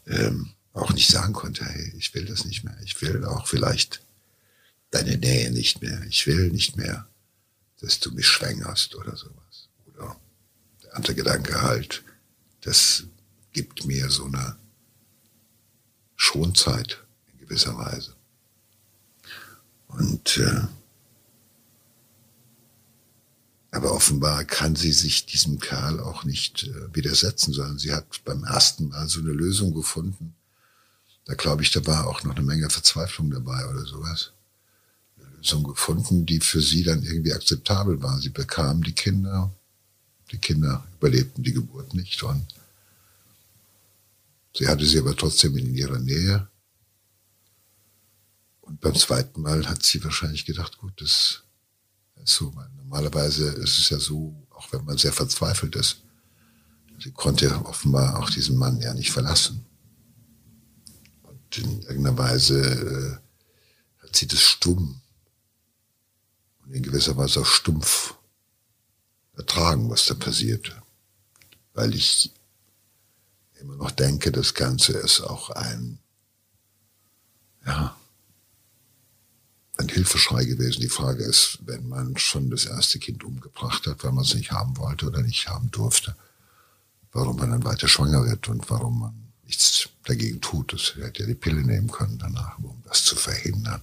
ähm, 0.08 0.52
auch 0.74 0.94
nicht 0.94 1.10
sagen 1.10 1.34
konnte, 1.34 1.66
hey, 1.66 1.94
ich 1.98 2.14
will 2.16 2.26
das 2.26 2.46
nicht 2.46 2.64
mehr. 2.64 2.78
Ich 2.84 3.02
will 3.02 3.26
auch 3.26 3.46
vielleicht 3.46 4.02
deine 4.92 5.18
Nähe 5.18 5.52
nicht 5.52 5.82
mehr. 5.82 6.02
Ich 6.04 6.26
will 6.28 6.50
nicht 6.50 6.78
mehr, 6.78 7.08
dass 7.82 8.00
du 8.00 8.12
mich 8.12 8.28
schwängerst 8.28 8.96
oder 8.96 9.16
sowas. 9.16 9.68
Oder 9.88 10.16
der 10.84 10.96
andere 10.96 11.16
Gedanke 11.16 11.62
halt, 11.62 12.04
das 12.62 13.04
gibt 13.52 13.86
mir 13.86 14.10
so 14.10 14.26
eine 14.26 14.58
Schonzeit 16.20 17.00
in 17.32 17.40
gewisser 17.40 17.78
Weise. 17.78 18.14
Und 19.88 20.38
äh, 20.38 20.62
aber 23.72 23.94
offenbar 23.94 24.44
kann 24.44 24.76
sie 24.76 24.92
sich 24.92 25.26
diesem 25.26 25.60
Kerl 25.60 26.00
auch 26.02 26.26
nicht 26.26 26.64
äh, 26.64 26.94
widersetzen, 26.94 27.54
sondern 27.54 27.80
sie 27.80 27.94
hat 27.94 28.24
beim 28.26 28.44
ersten 28.44 28.90
Mal 28.90 29.08
so 29.08 29.22
eine 29.22 29.32
Lösung 29.32 29.74
gefunden. 29.74 30.36
Da 31.26 31.36
glaube 31.36 31.64
ich, 31.64 31.72
da 31.72 31.86
war 31.88 32.08
auch 32.08 32.24
noch 32.24 32.36
eine 32.36 32.46
Menge 32.46 32.70
Verzweiflung 32.70 33.32
dabei 33.32 33.66
oder 33.68 33.86
sowas. 33.86 34.34
Eine 35.18 35.38
Lösung 35.38 35.64
gefunden, 35.64 36.26
die 36.26 36.42
für 36.42 36.62
sie 36.62 36.84
dann 36.84 37.02
irgendwie 37.04 37.34
akzeptabel 37.34 38.02
war. 38.02 38.20
Sie 38.20 38.30
bekam 38.30 38.84
die 38.84 38.94
Kinder, 38.94 39.52
die 40.32 40.38
Kinder 40.38 40.86
überlebten 40.98 41.44
die 41.44 41.54
Geburt 41.54 41.94
nicht 41.94 42.22
und 42.24 42.59
sie 44.60 44.68
hatte 44.68 44.86
sie 44.86 45.00
aber 45.00 45.16
trotzdem 45.16 45.56
in 45.56 45.74
ihrer 45.74 46.00
Nähe. 46.00 46.50
Und 48.60 48.82
beim 48.82 48.94
zweiten 48.94 49.42
Mal 49.42 49.66
hat 49.70 49.84
sie 49.84 50.04
wahrscheinlich 50.04 50.46
gedacht, 50.46 50.78
gut, 50.78 51.02
das 51.02 51.44
ist 52.22 52.36
so, 52.36 52.54
normalerweise 52.76 53.48
ist 53.48 53.80
es 53.80 53.90
ja 53.90 54.00
so, 54.00 54.36
auch 54.50 54.72
wenn 54.74 54.84
man 54.84 54.98
sehr 54.98 55.14
verzweifelt 55.14 55.78
ist, 55.78 56.02
sie 57.02 57.12
konnte 57.12 57.66
offenbar 57.66 58.20
auch 58.20 58.30
diesen 58.30 58.58
Mann 58.58 58.82
ja 58.82 58.94
nicht 58.94 59.12
verlassen. 59.12 59.66
Und 61.22 61.58
in 61.58 61.82
irgendeiner 61.84 62.18
Weise 62.18 62.60
äh, 62.60 64.04
hat 64.04 64.14
sie 64.14 64.28
das 64.28 64.42
stumm 64.42 65.00
und 66.66 66.74
in 66.74 66.84
gewisser 66.84 67.16
Weise 67.16 67.40
auch 67.40 67.46
stumpf 67.46 68.14
ertragen, 69.38 69.90
was 69.90 70.06
da 70.06 70.16
passierte. 70.16 70.74
Weil 71.74 71.96
ich 71.96 72.34
immer 73.60 73.76
noch 73.76 73.92
denke, 73.92 74.32
das 74.32 74.54
Ganze 74.54 74.94
ist 74.94 75.22
auch 75.22 75.50
ein, 75.50 76.00
ja, 77.66 77.96
ein 79.78 79.90
Hilfeschrei 79.90 80.46
gewesen. 80.46 80.82
Die 80.82 80.90
Frage 80.90 81.24
ist, 81.24 81.60
wenn 81.66 81.88
man 81.88 82.18
schon 82.18 82.50
das 82.50 82.66
erste 82.66 83.00
Kind 83.00 83.24
umgebracht 83.24 83.88
hat, 83.88 84.04
weil 84.04 84.12
man 84.12 84.26
es 84.26 84.34
nicht 84.34 84.52
haben 84.52 84.78
wollte 84.78 85.06
oder 85.06 85.22
nicht 85.22 85.48
haben 85.48 85.72
durfte, 85.72 86.16
warum 87.12 87.38
man 87.38 87.52
dann 87.52 87.64
weiter 87.64 87.88
schwanger 87.88 88.26
wird 88.26 88.48
und 88.48 88.70
warum 88.70 89.00
man 89.00 89.30
nichts 89.46 89.90
dagegen 90.04 90.42
tut. 90.42 90.74
Das 90.74 90.96
hätte 90.96 91.24
ja 91.24 91.28
die 91.28 91.36
Pille 91.36 91.62
nehmen 91.62 91.92
können 91.92 92.20
danach, 92.20 92.58
um 92.60 92.82
das 92.86 93.04
zu 93.06 93.16
verhindern. 93.16 93.82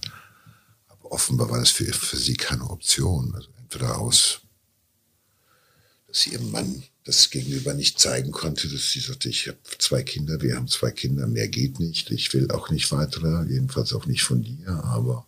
Aber 0.87 1.11
offenbar 1.11 1.49
war 1.49 1.59
das 1.59 1.71
für, 1.71 1.91
für 1.91 2.17
sie 2.17 2.35
keine 2.35 2.69
Option. 2.69 3.33
Also 3.35 3.49
entweder 3.57 3.97
aus, 3.97 4.41
dass 6.07 6.21
sie 6.21 6.31
ihrem 6.31 6.51
Mann 6.51 6.83
das 7.07 7.29
Gegenüber 7.29 7.73
nicht 7.73 7.99
zeigen 7.99 8.31
konnte, 8.31 8.67
dass 8.67 8.91
sie 8.91 8.99
sagte, 8.99 9.29
ich 9.29 9.47
habe 9.47 9.57
zwei 9.79 10.03
Kinder, 10.03 10.41
wir 10.41 10.55
haben 10.55 10.67
zwei 10.67 10.91
Kinder, 10.91 11.25
mehr 11.25 11.47
geht 11.47 11.79
nicht, 11.79 12.11
ich 12.11 12.33
will 12.33 12.51
auch 12.51 12.69
nicht 12.69 12.91
weitere, 12.91 13.45
jedenfalls 13.49 13.93
auch 13.93 14.05
nicht 14.05 14.23
von 14.23 14.43
dir, 14.43 14.83
aber 14.83 15.25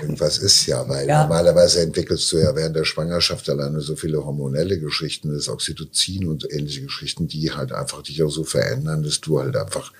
Irgendwas 0.00 0.38
ist 0.38 0.66
ja, 0.66 0.88
weil 0.88 1.08
ja. 1.08 1.22
normalerweise 1.22 1.80
entwickelst 1.80 2.30
du 2.32 2.38
ja 2.38 2.54
während 2.54 2.76
der 2.76 2.84
Schwangerschaft 2.84 3.50
alleine 3.50 3.80
so 3.80 3.96
viele 3.96 4.24
hormonelle 4.24 4.78
Geschichten, 4.78 5.34
das 5.34 5.48
Oxytocin 5.48 6.28
und 6.28 6.50
ähnliche 6.50 6.82
Geschichten, 6.82 7.26
die 7.26 7.52
halt 7.52 7.72
einfach 7.72 8.02
dich 8.02 8.22
auch 8.22 8.30
so 8.30 8.44
verändern, 8.44 9.02
dass 9.02 9.20
du 9.20 9.40
halt 9.40 9.56
einfach 9.56 9.92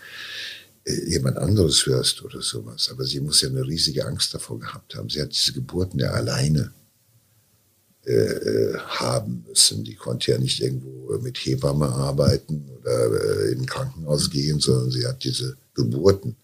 äh, 0.85 1.11
jemand 1.11 1.37
anderes 1.37 1.85
hörst 1.85 2.23
oder 2.23 2.41
sowas. 2.41 2.91
Aber 2.93 3.05
sie 3.05 3.21
muss 3.21 3.43
ja 3.43 3.49
eine 3.49 3.67
riesige 3.67 4.07
Angst 4.07 4.33
davor 4.33 4.61
gehabt 4.61 4.95
haben. 4.95 5.09
Sie 5.09 5.21
hat 5.21 5.33
diese 5.33 5.53
Geburten 5.53 5.99
ja 5.99 6.13
alleine 6.13 6.73
äh, 8.07 8.13
äh 8.13 8.79
haben 8.79 9.45
müssen. 9.49 9.85
Die 9.85 9.95
konnte 9.95 10.33
ja 10.33 10.39
nicht 10.39 10.61
irgendwo 10.61 11.19
mit 11.19 11.39
Hebamme 11.39 11.89
arbeiten 11.89 12.69
oder 12.81 13.47
äh, 13.47 13.53
in 13.53 13.61
ein 13.61 13.67
Krankenhaus 13.67 14.31
gehen, 14.31 14.61
sondern 14.61 14.91
sie 14.91 15.07
hat 15.07 15.25
diese 15.25 15.57
Geburten 15.75 16.37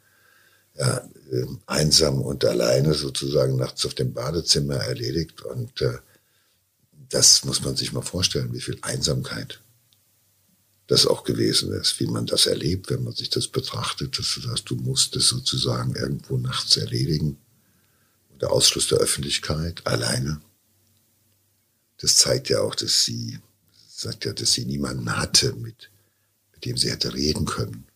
ja, 0.78 0.98
äh, 1.30 1.46
einsam 1.66 2.20
und 2.22 2.44
alleine 2.44 2.94
sozusagen 2.94 3.56
nachts 3.56 3.84
auf 3.84 3.94
dem 3.94 4.12
Badezimmer 4.12 4.76
erledigt. 4.76 5.42
Und 5.42 5.80
äh, 5.82 5.98
das 7.08 7.44
muss 7.44 7.62
man 7.62 7.76
sich 7.76 7.92
mal 7.92 8.02
vorstellen, 8.02 8.52
wie 8.52 8.60
viel 8.60 8.78
Einsamkeit 8.82 9.60
das 10.86 11.06
auch 11.06 11.22
gewesen 11.22 11.72
ist, 11.72 12.00
wie 12.00 12.06
man 12.06 12.26
das 12.26 12.46
erlebt, 12.46 12.90
wenn 12.90 13.04
man 13.04 13.12
sich 13.12 13.28
das 13.28 13.46
betrachtet, 13.46 14.18
dass 14.18 14.34
du 14.34 14.40
sagst, 14.40 14.70
du 14.70 14.76
musst 14.76 15.14
es 15.16 15.28
sozusagen 15.28 15.94
irgendwo 15.94 16.38
nachts 16.38 16.76
erledigen. 16.76 17.36
der 18.40 18.52
Ausschluss 18.52 18.86
der 18.86 18.98
Öffentlichkeit 18.98 19.84
alleine. 19.84 20.40
Das 22.00 22.16
zeigt 22.16 22.48
ja 22.48 22.60
auch, 22.60 22.74
dass 22.74 23.04
sie, 23.04 23.38
sagt 23.88 24.24
ja, 24.24 24.32
dass 24.32 24.52
sie 24.52 24.64
niemanden 24.64 25.16
hatte, 25.16 25.52
mit, 25.54 25.90
mit 26.52 26.64
dem 26.64 26.76
sie 26.76 26.90
hätte 26.90 27.14
reden 27.14 27.44
können. 27.44 27.88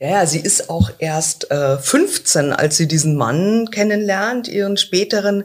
Ja, 0.00 0.26
sie 0.26 0.40
ist 0.40 0.68
auch 0.68 0.90
erst 0.98 1.50
äh, 1.50 1.78
15, 1.78 2.52
als 2.52 2.76
sie 2.76 2.88
diesen 2.88 3.16
Mann 3.16 3.70
kennenlernt, 3.70 4.48
ihren 4.48 4.76
späteren 4.76 5.44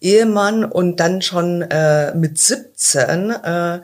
Ehemann, 0.00 0.64
und 0.64 0.98
dann 0.98 1.20
schon 1.20 1.62
äh, 1.62 2.14
mit 2.14 2.38
17 2.38 3.30
äh, 3.30 3.80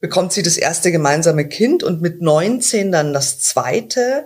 bekommt 0.00 0.32
sie 0.32 0.42
das 0.42 0.56
erste 0.56 0.90
gemeinsame 0.90 1.46
Kind 1.46 1.82
und 1.82 2.00
mit 2.00 2.22
19 2.22 2.90
dann 2.90 3.12
das 3.12 3.38
zweite. 3.38 4.24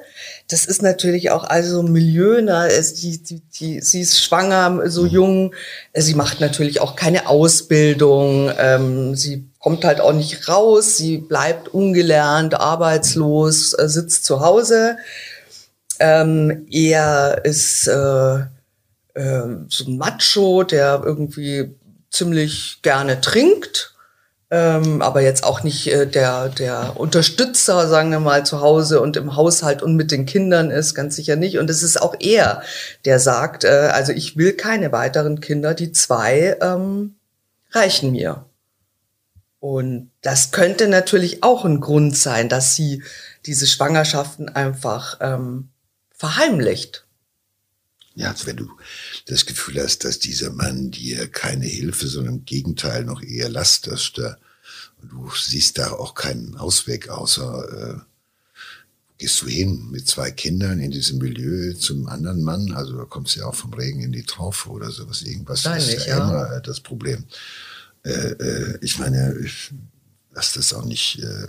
Das 0.49 0.67
ist 0.67 0.83
natürlich 0.83 1.33
auch 1.33 1.43
also 1.43 1.83
Milieu, 1.83 2.41
ne? 2.41 2.69
die, 2.97 3.23
die, 3.23 3.41
die, 3.41 3.81
sie 3.81 4.01
ist 4.01 4.23
schwanger, 4.23 4.89
so 4.89 5.03
mhm. 5.03 5.09
jung. 5.09 5.55
Sie 5.93 6.15
macht 6.15 6.41
natürlich 6.41 6.81
auch 6.81 6.95
keine 6.95 7.29
Ausbildung. 7.29 8.53
Ähm, 8.57 9.17
sie 9.17 9.49
kommt 9.59 9.85
halt 9.85 10.01
auch 10.01 10.13
nicht 10.13 10.49
raus. 10.49 10.97
Sie 10.97 11.19
bleibt 11.19 11.69
ungelernt, 11.69 12.55
arbeitslos, 12.55 13.77
äh, 13.77 13.89
sitzt 13.89 14.25
zu 14.25 14.41
Hause. 14.41 14.97
Ähm, 15.99 16.69
er 16.71 17.45
ist 17.45 17.89
äh, 17.89 18.37
äh, 19.15 19.57
so 19.69 19.85
ein 19.87 19.99
Macho, 19.99 20.63
der 20.63 21.03
irgendwie 21.05 21.75
ziemlich 22.11 22.79
gerne 22.83 23.21
trinkt 23.21 23.94
ähm, 24.55 25.03
aber 25.03 25.21
jetzt 25.21 25.43
auch 25.43 25.65
nicht 25.65 25.89
äh, 25.89 26.07
der, 26.07 26.49
der 26.49 26.97
Unterstützer, 26.97 27.89
sagen 27.89 28.13
wir 28.13 28.21
mal, 28.21 28.47
zu 28.47 28.61
Hause 28.61 29.01
und 29.01 29.17
im 29.17 29.35
Haushalt 29.35 29.83
und 29.83 29.97
mit 29.97 30.13
den 30.13 30.27
Kindern 30.27 30.71
ist, 30.71 30.95
ganz 30.95 31.17
sicher 31.17 31.35
nicht. 31.35 31.59
Und 31.59 31.71
es 31.71 31.83
ist 31.83 32.01
auch 32.01 32.15
er, 32.21 32.63
der 33.05 33.19
sagt, 33.19 33.65
äh, 33.65 33.91
also 33.93 34.13
ich 34.13 34.37
will 34.37 34.53
keine 34.53 34.93
weiteren 34.93 35.41
Kinder, 35.41 35.75
die 35.75 35.91
zwei 35.91 36.57
ähm, 36.61 37.17
reichen 37.73 38.13
mir. 38.13 38.45
Und 39.59 40.13
das 40.21 40.53
könnte 40.53 40.87
natürlich 40.87 41.43
auch 41.43 41.65
ein 41.65 41.81
Grund 41.81 42.17
sein, 42.17 42.49
dass 42.49 42.77
sie 42.77 43.03
diese 43.47 43.67
Schwangerschaften 43.67 44.49
einfach 44.49 45.19
ähm, 45.21 45.71
verheimlicht. 46.15 47.07
Ja, 48.15 48.31
also 48.31 48.47
wenn 48.47 48.57
du 48.57 48.71
das 49.27 49.47
Gefühl 49.47 49.83
hast, 49.83 50.05
dass 50.05 50.21
dieser 50.21 50.51
Mann 50.51 50.93
dir 50.93 51.27
keine 51.27 51.67
Hilfe, 51.67 52.07
sondern 52.07 52.37
im 52.37 52.45
Gegenteil 52.45 53.05
noch 53.05 53.21
eher 53.21 53.49
Last 53.49 53.89
ist, 53.89 54.21
und 54.21 54.37
du 55.09 55.31
siehst 55.35 55.79
da 55.79 55.93
auch 55.93 56.15
keinen 56.15 56.57
Ausweg, 56.57 57.09
außer 57.09 57.97
äh, 57.97 58.01
gehst 59.19 59.43
du 59.43 59.47
hin 59.47 59.91
mit 59.91 60.09
zwei 60.09 60.31
Kindern 60.31 60.81
in 60.81 60.91
diesem 60.91 61.19
Milieu 61.19 61.73
zum 61.75 62.09
anderen 62.09 62.43
Mann, 62.43 62.73
also 62.73 62.97
da 62.97 63.05
kommst 63.05 63.37
du 63.37 63.41
ja 63.41 63.47
auch 63.47 63.55
vom 63.55 63.73
Regen 63.73 64.01
in 64.01 64.13
die 64.13 64.25
Traufe 64.25 64.71
oder 64.71 64.91
sowas, 64.91 65.23
irgendwas 65.23 65.63
das 65.63 65.89
ist 65.89 66.07
ja, 66.07 66.19
ja, 66.19 66.25
immer 66.25 66.61
das 66.61 66.81
Problem. 66.81 67.25
Äh, 68.03 68.11
äh, 68.11 68.79
ich 68.83 68.99
meine, 68.99 69.39
ich 69.39 69.73
lass 70.33 70.53
das 70.53 70.73
auch 70.75 70.85
nicht 70.85 71.21
äh, 71.21 71.47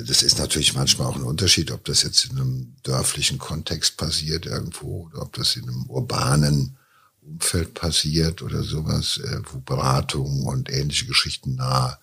das 0.00 0.22
ist 0.22 0.38
natürlich 0.38 0.74
manchmal 0.74 1.06
auch 1.06 1.16
ein 1.16 1.22
Unterschied, 1.22 1.70
ob 1.70 1.84
das 1.84 2.02
jetzt 2.02 2.24
in 2.24 2.38
einem 2.38 2.74
dörflichen 2.82 3.38
Kontext 3.38 3.96
passiert 3.96 4.46
irgendwo 4.46 5.06
oder 5.06 5.22
ob 5.22 5.34
das 5.34 5.56
in 5.56 5.68
einem 5.68 5.84
urbanen 5.86 6.76
Umfeld 7.24 7.74
passiert 7.74 8.42
oder 8.42 8.62
sowas, 8.62 9.18
äh, 9.18 9.40
wo 9.50 9.60
Beratungen 9.60 10.46
und 10.46 10.70
ähnliche 10.70 11.06
Geschichten 11.06 11.56
nah 11.56 11.98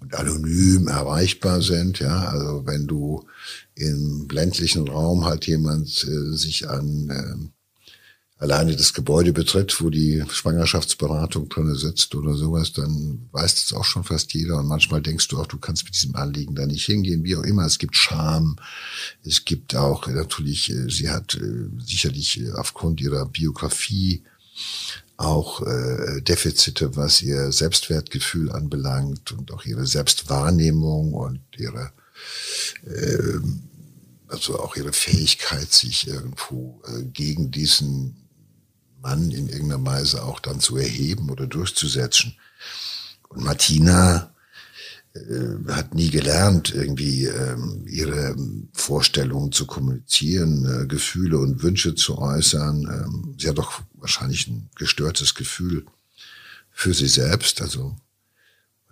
und 0.00 0.14
anonym 0.14 0.88
erreichbar 0.88 1.60
sind. 1.60 1.98
Ja, 1.98 2.28
also 2.28 2.66
wenn 2.66 2.86
du 2.86 3.26
im 3.74 4.28
ländlichen 4.30 4.86
Raum 4.88 5.24
halt 5.24 5.46
jemand 5.46 6.04
äh, 6.04 6.36
sich 6.36 6.68
an 6.68 7.10
äh, 7.10 7.54
alleine 8.38 8.76
das 8.76 8.92
Gebäude 8.92 9.32
betritt, 9.32 9.80
wo 9.80 9.90
die 9.90 10.22
Schwangerschaftsberatung 10.28 11.48
drinne 11.48 11.76
sitzt 11.76 12.14
oder 12.14 12.34
sowas, 12.34 12.72
dann 12.72 13.28
weiß 13.32 13.54
das 13.54 13.72
auch 13.72 13.84
schon 13.84 14.04
fast 14.04 14.34
jeder. 14.34 14.58
Und 14.58 14.66
manchmal 14.66 15.00
denkst 15.00 15.28
du 15.28 15.40
auch, 15.40 15.46
du 15.46 15.58
kannst 15.58 15.84
mit 15.84 15.94
diesem 15.94 16.14
Anliegen 16.14 16.54
da 16.54 16.66
nicht 16.66 16.84
hingehen, 16.84 17.24
wie 17.24 17.36
auch 17.36 17.42
immer. 17.42 17.64
Es 17.64 17.78
gibt 17.78 17.96
Scham. 17.96 18.56
Es 19.24 19.44
gibt 19.44 19.74
auch 19.74 20.06
natürlich, 20.08 20.70
äh, 20.70 20.90
sie 20.90 21.10
hat 21.10 21.34
äh, 21.36 21.68
sicherlich 21.84 22.40
äh, 22.40 22.52
aufgrund 22.52 23.00
ihrer 23.00 23.26
Biografie 23.26 24.22
auch 25.16 25.62
äh, 25.62 26.20
Defizite, 26.22 26.96
was 26.96 27.22
ihr 27.22 27.52
Selbstwertgefühl 27.52 28.50
anbelangt 28.50 29.32
und 29.32 29.52
auch 29.52 29.64
ihre 29.64 29.86
Selbstwahrnehmung 29.86 31.14
und 31.14 31.40
ihre 31.56 31.92
äh, 32.86 33.38
also 34.28 34.58
auch 34.58 34.76
ihre 34.76 34.92
Fähigkeit, 34.92 35.72
sich 35.72 36.08
irgendwo 36.08 36.82
äh, 36.86 37.02
gegen 37.04 37.50
diesen 37.50 38.28
Mann 39.00 39.30
in 39.30 39.48
irgendeiner 39.48 39.84
Weise 39.84 40.24
auch 40.24 40.40
dann 40.40 40.60
zu 40.60 40.76
erheben 40.76 41.30
oder 41.30 41.46
durchzusetzen. 41.46 42.36
Und 43.28 43.44
Martina 43.44 44.33
äh, 45.14 45.72
hat 45.72 45.94
nie 45.94 46.10
gelernt, 46.10 46.74
irgendwie 46.74 47.26
ähm, 47.26 47.86
ihre 47.86 48.34
Vorstellungen 48.72 49.52
zu 49.52 49.64
kommunizieren, 49.64 50.64
äh, 50.64 50.86
Gefühle 50.86 51.38
und 51.38 51.62
Wünsche 51.62 51.94
zu 51.94 52.18
äußern. 52.18 52.82
Ähm, 52.82 53.36
sie 53.38 53.48
hat 53.48 53.58
doch 53.58 53.82
wahrscheinlich 53.94 54.48
ein 54.48 54.68
gestörtes 54.74 55.36
Gefühl 55.36 55.86
für 56.72 56.92
sie 56.94 57.06
selbst. 57.06 57.62
Also 57.62 57.94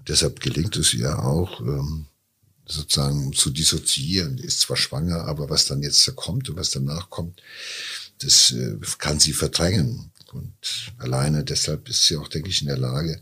deshalb 0.06 0.38
gelingt 0.38 0.76
es 0.76 0.94
ihr 0.94 1.18
auch, 1.18 1.60
ähm, 1.60 2.06
sozusagen 2.66 3.32
zu 3.32 3.50
dissoziieren. 3.50 4.38
Ist 4.38 4.60
zwar 4.60 4.76
schwanger, 4.76 5.24
aber 5.24 5.50
was 5.50 5.66
dann 5.66 5.82
jetzt 5.82 6.14
kommt 6.14 6.48
und 6.48 6.56
was 6.56 6.70
danach 6.70 7.10
kommt, 7.10 7.42
das 8.18 8.52
äh, 8.52 8.76
kann 8.98 9.18
sie 9.18 9.32
verdrängen. 9.32 10.12
Und 10.32 10.92
alleine 10.98 11.42
deshalb 11.42 11.88
ist 11.88 12.06
sie 12.06 12.16
auch, 12.16 12.28
denke 12.28 12.48
ich, 12.48 12.62
in 12.62 12.68
der 12.68 12.78
Lage, 12.78 13.20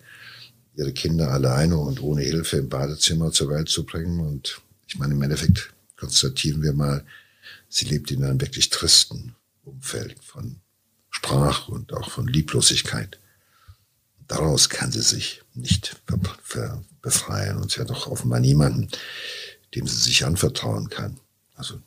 ihre 0.80 0.92
Kinder 0.92 1.30
alleine 1.30 1.76
und 1.76 2.02
ohne 2.02 2.22
Hilfe 2.22 2.56
im 2.56 2.68
Badezimmer 2.70 3.30
zur 3.32 3.50
Welt 3.50 3.68
zu 3.68 3.84
bringen. 3.84 4.20
Und 4.20 4.60
ich 4.88 4.98
meine, 4.98 5.14
im 5.14 5.22
Endeffekt 5.22 5.72
konstatieren 5.96 6.62
wir 6.62 6.72
mal, 6.72 7.04
sie 7.68 7.84
lebt 7.84 8.10
in 8.10 8.24
einem 8.24 8.40
wirklich 8.40 8.70
tristen 8.70 9.36
Umfeld 9.62 10.16
von 10.24 10.56
Sprache 11.10 11.70
und 11.70 11.92
auch 11.92 12.10
von 12.10 12.26
Lieblosigkeit. 12.26 13.18
Daraus 14.26 14.70
kann 14.70 14.90
sie 14.90 15.02
sich 15.02 15.42
nicht 15.54 16.00
befreien 17.02 17.58
und 17.58 17.70
sie 17.70 17.80
hat 17.80 17.90
auch 17.90 18.06
offenbar 18.06 18.40
niemanden, 18.40 18.88
dem 19.74 19.86
sie 19.86 20.00
sich 20.00 20.24
anvertrauen 20.24 20.88
kann. 20.88 21.20
Also 21.54 21.80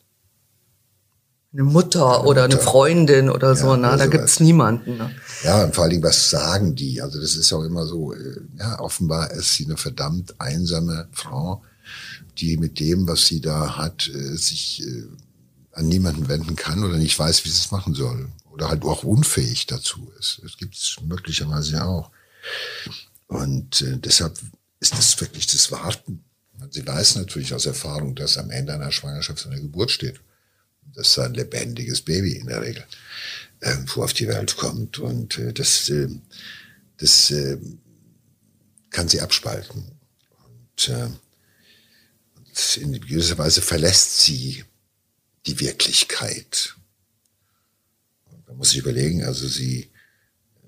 eine 1.53 1.63
Mutter 1.63 2.19
eine 2.19 2.27
oder 2.27 2.41
Mutter. 2.43 2.55
eine 2.55 2.63
Freundin 2.63 3.29
oder 3.29 3.49
ja, 3.49 3.55
so, 3.55 3.75
na, 3.75 3.95
da 3.95 4.07
gibt's 4.07 4.39
niemanden. 4.39 4.97
Ne? 4.97 5.15
Ja, 5.43 5.63
und 5.63 5.75
vor 5.75 5.83
allen 5.83 5.91
Dingen, 5.91 6.03
was 6.03 6.29
sagen 6.29 6.75
die? 6.75 7.01
Also 7.01 7.21
das 7.21 7.35
ist 7.35 7.53
auch 7.53 7.63
immer 7.63 7.85
so, 7.85 8.13
äh, 8.13 8.41
ja, 8.57 8.79
offenbar 8.79 9.31
ist 9.31 9.53
sie 9.53 9.65
eine 9.65 9.77
verdammt 9.77 10.39
einsame 10.41 11.07
Frau, 11.11 11.63
die 12.39 12.57
mit 12.57 12.79
dem, 12.79 13.07
was 13.07 13.27
sie 13.27 13.39
da 13.39 13.77
hat, 13.77 14.07
äh, 14.07 14.35
sich 14.35 14.83
äh, 14.83 15.03
an 15.73 15.87
niemanden 15.87 16.27
wenden 16.27 16.55
kann 16.55 16.83
oder 16.83 16.97
nicht 16.97 17.17
weiß, 17.17 17.45
wie 17.45 17.49
sie 17.49 17.61
es 17.61 17.71
machen 17.71 17.93
soll. 17.93 18.29
Oder 18.51 18.69
halt 18.69 18.83
auch 18.83 19.03
unfähig 19.03 19.65
dazu 19.65 20.11
ist. 20.19 20.39
Das 20.43 20.57
gibt's 20.57 20.97
möglicherweise 21.03 21.85
auch. 21.85 22.11
Und 23.25 23.83
deshalb 24.05 24.37
ist 24.79 24.93
das 24.95 25.19
wirklich 25.19 25.47
das 25.47 25.71
Warten. 25.71 26.23
Sie 26.69 26.85
weiß 26.85 27.15
natürlich 27.15 27.55
aus 27.55 27.65
Erfahrung, 27.65 28.13
dass 28.13 28.37
am 28.37 28.51
Ende 28.51 28.71
einer 28.71 28.91
Schwangerschaft 28.91 29.47
eine 29.47 29.59
Geburt 29.59 29.89
steht 29.89 30.19
dass 30.95 31.17
ein 31.19 31.33
lebendiges 31.33 32.01
Baby 32.01 32.37
in 32.37 32.47
der 32.47 32.61
Regel 32.61 32.85
irgendwo 33.61 34.03
auf 34.03 34.13
die 34.13 34.27
Welt 34.27 34.57
kommt. 34.57 34.99
Und 34.99 35.37
äh, 35.37 35.53
das, 35.53 35.89
äh, 35.89 36.09
das 36.97 37.31
äh, 37.31 37.57
kann 38.89 39.07
sie 39.07 39.21
abspalten. 39.21 39.91
Und, 40.45 40.91
in 42.77 43.01
gewisser 43.01 43.37
Weise 43.39 43.63
verlässt 43.63 44.21
sie 44.21 44.63
die 45.47 45.59
Wirklichkeit. 45.59 46.75
Man 48.47 48.57
muss 48.57 48.69
sich 48.69 48.79
überlegen, 48.79 49.23
also 49.23 49.47
sie 49.47 49.89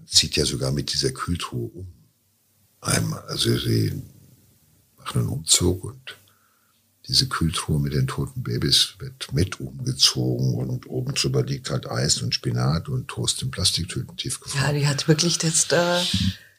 zieht 0.08 0.36
ja 0.36 0.45
sogar 0.45 0.71
mit 0.71 0.93
dieser 0.93 1.12
Kühltruhe 1.12 1.69
um. 1.69 1.93
Einmal, 2.82 3.21
also 3.28 3.56
sie 3.58 4.01
macht 4.97 5.15
einen 5.15 5.30
Umzug 5.30 5.84
und 5.84 6.17
diese 7.08 7.28
Kühltruhe 7.28 7.80
mit 7.80 7.94
den 7.94 8.08
toten 8.08 8.44
Babys 8.44 8.96
wird 9.00 9.32
mit 9.32 9.60
umgezogen 9.60 10.56
und 10.56 10.88
oben 10.88 11.13
drüber 11.13 11.44
liegt 11.44 11.70
halt 11.70 11.89
Eis 11.89 12.22
und 12.22 12.34
Spinat 12.34 12.89
und 12.89 13.08
Toast 13.08 13.41
in 13.41 13.52
Plastiktüten 13.52 14.18
tiefgefroren. 14.18 14.65
Ja, 14.65 14.74
die 14.74 14.88
hat 14.88 15.08
wirklich 15.08 15.41
jetzt 15.41 15.72
äh, 15.74 16.00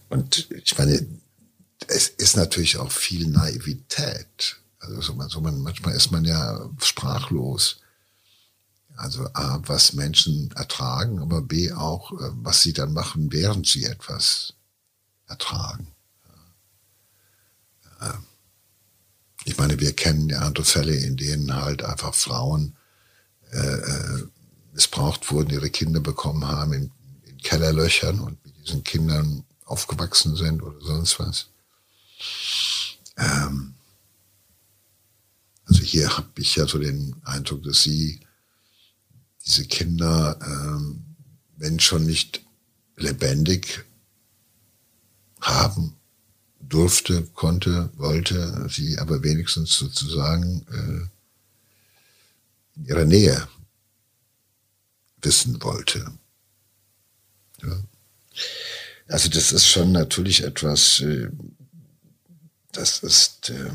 und 0.09 0.49
ich 0.51 0.77
meine, 0.77 1.07
es 1.87 2.09
ist 2.09 2.35
natürlich 2.35 2.75
auch 2.77 2.91
viel 2.91 3.27
Naivität. 3.27 4.57
Also 4.79 5.01
so 5.01 5.13
man, 5.13 5.29
so 5.29 5.39
man, 5.39 5.57
manchmal 5.61 5.95
ist 5.95 6.11
man 6.11 6.25
ja 6.25 6.69
sprachlos. 6.81 7.77
Also 8.97 9.23
A, 9.33 9.61
was 9.65 9.93
Menschen 9.93 10.51
ertragen, 10.51 11.19
aber 11.19 11.41
B 11.41 11.71
auch, 11.71 12.11
äh, 12.11 12.29
was 12.43 12.61
sie 12.61 12.73
dann 12.73 12.91
machen, 12.91 13.31
während 13.31 13.67
sie 13.67 13.85
etwas 13.85 14.53
ertragen. 15.31 15.87
Ich 19.45 19.57
meine, 19.57 19.79
wir 19.79 19.93
kennen 19.93 20.29
ja 20.29 20.39
andere 20.39 20.65
Fälle, 20.65 20.95
in 20.95 21.17
denen 21.17 21.55
halt 21.55 21.83
einfach 21.83 22.13
Frauen 22.13 22.75
äh, 23.51 23.57
äh, 23.57 24.27
missbraucht 24.73 25.31
wurden, 25.31 25.49
ihre 25.51 25.69
Kinder 25.69 25.99
bekommen 25.99 26.47
haben 26.47 26.73
in, 26.73 26.91
in 27.23 27.37
Kellerlöchern 27.37 28.19
und 28.19 28.43
mit 28.45 28.55
diesen 28.65 28.83
Kindern 28.83 29.43
aufgewachsen 29.65 30.35
sind 30.35 30.61
oder 30.61 30.79
sonst 30.81 31.19
was. 31.19 31.47
Ähm, 33.17 33.73
also 35.65 35.81
hier 35.81 36.17
habe 36.17 36.29
ich 36.37 36.55
ja 36.55 36.67
so 36.67 36.77
den 36.77 37.15
Eindruck, 37.23 37.63
dass 37.63 37.83
sie 37.83 38.21
diese 39.45 39.65
Kinder, 39.65 40.39
ähm, 40.45 41.15
wenn 41.57 41.79
schon 41.79 42.05
nicht 42.05 42.41
lebendig 42.95 43.85
haben 45.41 45.95
durfte, 46.59 47.23
konnte, 47.33 47.89
wollte, 47.97 48.67
sie 48.69 48.97
aber 48.99 49.23
wenigstens 49.23 49.77
sozusagen 49.77 50.65
äh, 50.71 52.79
in 52.79 52.85
ihrer 52.85 53.05
Nähe 53.05 53.47
wissen 55.21 55.61
wollte. 55.61 56.11
Ja. 57.61 57.83
Also 59.07 59.29
das 59.29 59.51
ist 59.51 59.67
schon 59.67 59.91
natürlich 59.91 60.43
etwas, 60.43 61.01
äh, 61.01 61.29
das 62.71 62.99
ist 62.99 63.49
äh, 63.49 63.71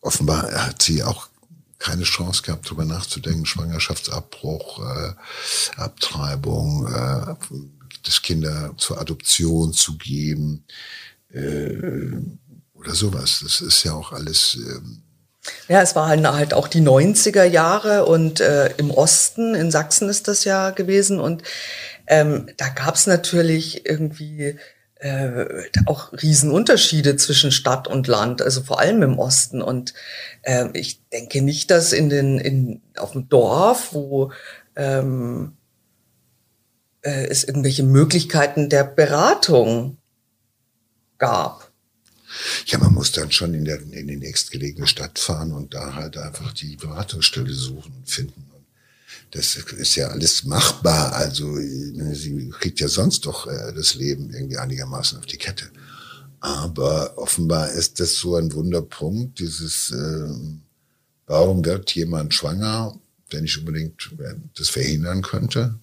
offenbar 0.00 0.50
hat 0.52 0.82
sie 0.82 1.02
auch 1.02 1.28
keine 1.78 2.04
Chance 2.04 2.42
gehabt, 2.42 2.66
darüber 2.66 2.86
nachzudenken, 2.86 3.44
Schwangerschaftsabbruch, 3.44 4.80
äh, 4.80 5.14
Abtreibung, 5.76 6.86
äh, 6.86 7.34
das 8.02 8.22
Kinder 8.22 8.74
zur 8.76 9.00
Adoption 9.00 9.72
zu 9.72 9.96
geben 9.96 10.64
äh, 11.32 12.12
oder 12.74 12.94
sowas. 12.94 13.40
Das 13.42 13.60
ist 13.60 13.84
ja 13.84 13.94
auch 13.94 14.12
alles. 14.12 14.56
Ähm, 14.56 15.02
ja, 15.68 15.82
es 15.82 15.94
waren 15.94 16.26
halt 16.26 16.54
auch 16.54 16.68
die 16.68 16.80
90er 16.80 17.44
Jahre 17.44 18.06
und 18.06 18.40
äh, 18.40 18.70
im 18.78 18.90
Osten, 18.90 19.54
in 19.54 19.70
Sachsen 19.70 20.08
ist 20.08 20.26
das 20.26 20.44
ja 20.44 20.70
gewesen 20.70 21.20
und 21.20 21.42
ähm, 22.06 22.48
da 22.56 22.68
gab 22.68 22.94
es 22.94 23.06
natürlich 23.06 23.86
irgendwie 23.86 24.58
äh, 25.04 25.46
auch 25.84 26.12
Riesenunterschiede 26.12 27.16
zwischen 27.16 27.52
Stadt 27.52 27.88
und 27.88 28.06
Land, 28.06 28.40
also 28.40 28.62
vor 28.62 28.80
allem 28.80 29.02
im 29.02 29.18
Osten. 29.18 29.60
Und 29.60 29.92
äh, 30.42 30.66
ich 30.72 31.06
denke 31.10 31.42
nicht, 31.42 31.70
dass 31.70 31.92
in 31.92 32.08
den 32.08 32.38
in 32.38 32.80
auf 32.96 33.12
dem 33.12 33.28
Dorf, 33.28 33.92
wo 33.92 34.32
ähm, 34.76 35.56
äh, 37.04 37.26
es 37.26 37.44
irgendwelche 37.44 37.82
Möglichkeiten 37.82 38.68
der 38.68 38.84
Beratung 38.84 39.98
gab. 41.18 41.70
Ja, 42.66 42.78
man 42.78 42.92
muss 42.92 43.12
dann 43.12 43.30
schon 43.30 43.54
in, 43.54 43.64
der, 43.64 43.80
in 43.80 44.08
die 44.08 44.16
nächstgelegene 44.16 44.86
Stadt 44.86 45.18
fahren 45.18 45.52
und 45.52 45.74
da 45.74 45.94
halt 45.94 46.16
einfach 46.16 46.52
die 46.52 46.76
Beratungsstelle 46.76 47.52
suchen 47.52 47.92
und 47.96 48.10
finden. 48.10 48.44
Und 48.52 48.64
das 49.30 49.54
ist 49.56 49.94
ja 49.94 50.08
alles 50.08 50.44
machbar. 50.44 51.12
Also 51.14 51.56
sie 51.56 52.50
kriegt 52.58 52.80
ja 52.80 52.88
sonst 52.88 53.26
doch 53.26 53.46
äh, 53.46 53.72
das 53.74 53.94
Leben 53.94 54.32
irgendwie 54.32 54.58
einigermaßen 54.58 55.18
auf 55.18 55.26
die 55.26 55.36
Kette. 55.36 55.70
Aber 56.40 57.16
offenbar 57.16 57.70
ist 57.70 58.00
das 58.00 58.16
so 58.16 58.36
ein 58.36 58.52
Wunderpunkt, 58.52 59.38
dieses, 59.38 59.90
äh, 59.92 60.28
warum 61.26 61.64
wird 61.64 61.94
jemand 61.94 62.34
schwanger, 62.34 62.98
der 63.32 63.42
nicht 63.42 63.58
unbedingt 63.58 64.10
das 64.56 64.68
verhindern 64.68 65.22
könnte? 65.22 65.78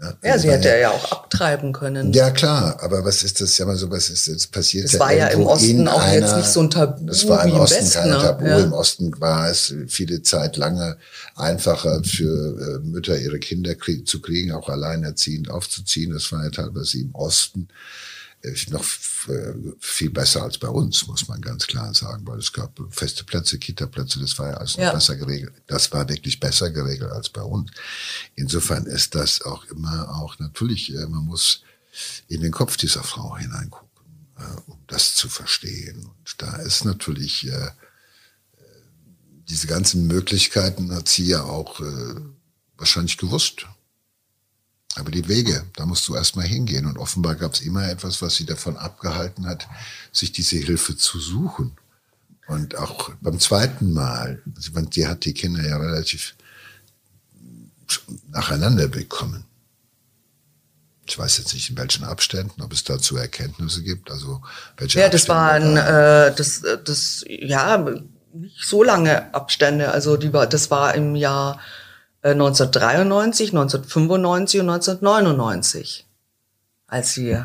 Ja, 0.00 0.12
ja 0.24 0.38
sie 0.38 0.50
hätte 0.50 0.68
ja 0.76 0.90
auch 0.90 1.12
abtreiben 1.12 1.72
können. 1.72 2.12
Ja, 2.12 2.30
klar, 2.30 2.78
aber 2.82 3.04
was 3.04 3.22
ist 3.22 3.40
das 3.40 3.56
ja 3.58 3.64
mal 3.64 3.76
so, 3.76 3.90
was 3.90 4.10
ist 4.10 4.26
das 4.28 4.46
passiert? 4.48 4.86
Das 4.86 4.94
ja 4.94 5.00
war 5.00 5.12
ja 5.12 5.28
im 5.28 5.46
Osten 5.46 5.86
auch 5.86 6.02
einer, 6.02 6.26
jetzt 6.26 6.36
nicht 6.36 6.48
so 6.48 6.60
ein 6.60 6.70
Tabu. 6.70 7.06
Das 7.06 7.28
war 7.28 7.44
im 7.44 7.52
Osten 7.52 7.84
Westen, 7.84 8.00
kein 8.00 8.10
ne? 8.10 8.16
Tabu. 8.16 8.44
Ja. 8.44 8.58
Im 8.58 8.72
Osten 8.72 9.20
war 9.20 9.48
es 9.48 9.72
viele 9.86 10.22
Zeit 10.22 10.56
lange 10.56 10.96
einfacher 11.36 12.02
für 12.02 12.80
äh, 12.82 12.86
Mütter, 12.86 13.16
ihre 13.16 13.38
Kinder 13.38 13.74
zu 14.04 14.20
kriegen, 14.20 14.52
auch 14.52 14.68
alleinerziehend 14.68 15.48
aufzuziehen. 15.48 16.12
Das 16.12 16.30
war 16.32 16.42
ja 16.42 16.50
teilweise 16.50 16.98
im 16.98 17.14
Osten 17.14 17.68
noch 18.70 18.84
äh, 19.28 19.54
viel 19.80 20.10
besser 20.10 20.42
als 20.42 20.58
bei 20.58 20.68
uns, 20.68 21.06
muss 21.06 21.28
man 21.28 21.40
ganz 21.40 21.66
klar 21.66 21.94
sagen, 21.94 22.26
weil 22.26 22.38
es 22.38 22.52
gab 22.52 22.78
feste 22.90 23.24
Plätze, 23.24 23.58
Kita-Plätze, 23.58 24.20
das 24.20 24.38
war 24.38 24.50
ja 24.50 24.56
alles 24.56 24.76
ja. 24.76 24.92
besser 24.92 25.16
geregelt. 25.16 25.54
Das 25.66 25.90
war 25.92 26.08
wirklich 26.08 26.40
besser 26.40 26.70
geregelt 26.70 27.10
als 27.10 27.30
bei 27.30 27.42
uns. 27.42 27.70
Insofern 28.34 28.86
ist 28.86 29.14
das 29.14 29.42
auch 29.42 29.64
immer 29.66 30.10
auch 30.16 30.38
natürlich, 30.38 30.94
äh, 30.94 31.06
man 31.06 31.24
muss 31.24 31.62
in 32.28 32.40
den 32.42 32.52
Kopf 32.52 32.76
dieser 32.76 33.02
Frau 33.02 33.36
hineingucken, 33.36 33.88
äh, 34.38 34.60
um 34.66 34.78
das 34.88 35.14
zu 35.14 35.28
verstehen. 35.28 36.04
Und 36.04 36.34
da 36.42 36.56
ist 36.56 36.84
natürlich 36.84 37.50
diese 39.48 39.66
ganzen 39.66 40.06
Möglichkeiten 40.06 40.90
hat 40.92 41.08
sie 41.08 41.26
ja 41.26 41.42
auch 41.42 41.80
wahrscheinlich 42.78 43.18
gewusst. 43.18 43.66
Aber 44.96 45.10
die 45.10 45.28
Wege, 45.28 45.64
da 45.74 45.86
musst 45.86 46.06
du 46.08 46.14
erstmal 46.14 46.46
hingehen. 46.46 46.86
Und 46.86 46.98
offenbar 46.98 47.34
gab 47.34 47.54
es 47.54 47.60
immer 47.60 47.88
etwas, 47.88 48.22
was 48.22 48.36
sie 48.36 48.46
davon 48.46 48.76
abgehalten 48.76 49.46
hat, 49.46 49.66
sich 50.12 50.30
diese 50.32 50.56
Hilfe 50.56 50.96
zu 50.96 51.18
suchen. 51.18 51.72
Und 52.46 52.76
auch 52.76 53.10
beim 53.20 53.40
zweiten 53.40 53.92
Mal, 53.92 54.42
die 54.44 55.06
hat 55.06 55.24
die 55.24 55.34
Kinder 55.34 55.66
ja 55.66 55.78
relativ 55.78 56.34
nacheinander 58.30 58.88
bekommen. 58.88 59.44
Ich 61.06 61.18
weiß 61.18 61.38
jetzt 61.38 61.52
nicht 61.52 61.70
in 61.70 61.76
welchen 61.76 62.04
Abständen, 62.04 62.62
ob 62.62 62.72
es 62.72 62.84
dazu 62.84 63.16
Erkenntnisse 63.16 63.82
gibt. 63.82 64.10
Also 64.10 64.42
welche 64.76 65.00
ja, 65.00 65.08
das 65.08 65.28
waren 65.28 65.76
äh, 65.76 66.34
das, 66.34 66.62
das 66.84 67.24
ja 67.28 67.84
nicht 68.32 68.64
so 68.64 68.82
lange 68.82 69.34
Abstände. 69.34 69.90
Also 69.90 70.16
die 70.16 70.32
war, 70.32 70.46
das 70.46 70.70
war 70.70 70.94
im 70.94 71.14
Jahr 71.14 71.60
1993, 72.32 73.50
1995 73.50 74.60
und 74.60 74.70
1999, 74.70 76.06
als 76.86 77.12
sie 77.12 77.38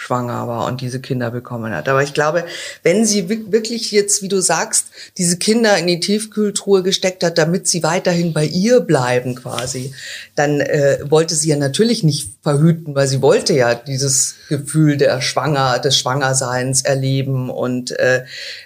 schwanger 0.00 0.48
war 0.48 0.66
und 0.66 0.80
diese 0.80 0.98
Kinder 0.98 1.30
bekommen 1.30 1.74
hat. 1.74 1.86
Aber 1.86 2.02
ich 2.02 2.14
glaube, 2.14 2.46
wenn 2.82 3.04
sie 3.04 3.28
wirklich 3.28 3.92
jetzt, 3.92 4.22
wie 4.22 4.28
du 4.28 4.40
sagst, 4.40 4.86
diese 5.18 5.36
Kinder 5.36 5.76
in 5.76 5.86
die 5.86 6.00
Tiefkühltruhe 6.00 6.82
gesteckt 6.82 7.22
hat, 7.22 7.36
damit 7.36 7.68
sie 7.68 7.82
weiterhin 7.82 8.32
bei 8.32 8.46
ihr 8.46 8.80
bleiben 8.80 9.34
quasi, 9.34 9.92
dann 10.36 10.60
äh, 10.60 11.00
wollte 11.10 11.34
sie 11.34 11.50
ja 11.50 11.56
natürlich 11.56 12.02
nicht 12.02 12.39
verhüten, 12.42 12.94
weil 12.94 13.06
sie 13.06 13.20
wollte 13.20 13.52
ja 13.52 13.74
dieses 13.74 14.36
Gefühl 14.48 14.96
der 14.96 15.20
Schwanger, 15.20 15.78
des 15.78 15.98
Schwangerseins 15.98 16.82
erleben 16.82 17.50
und 17.50 17.90
äh, 17.92 18.24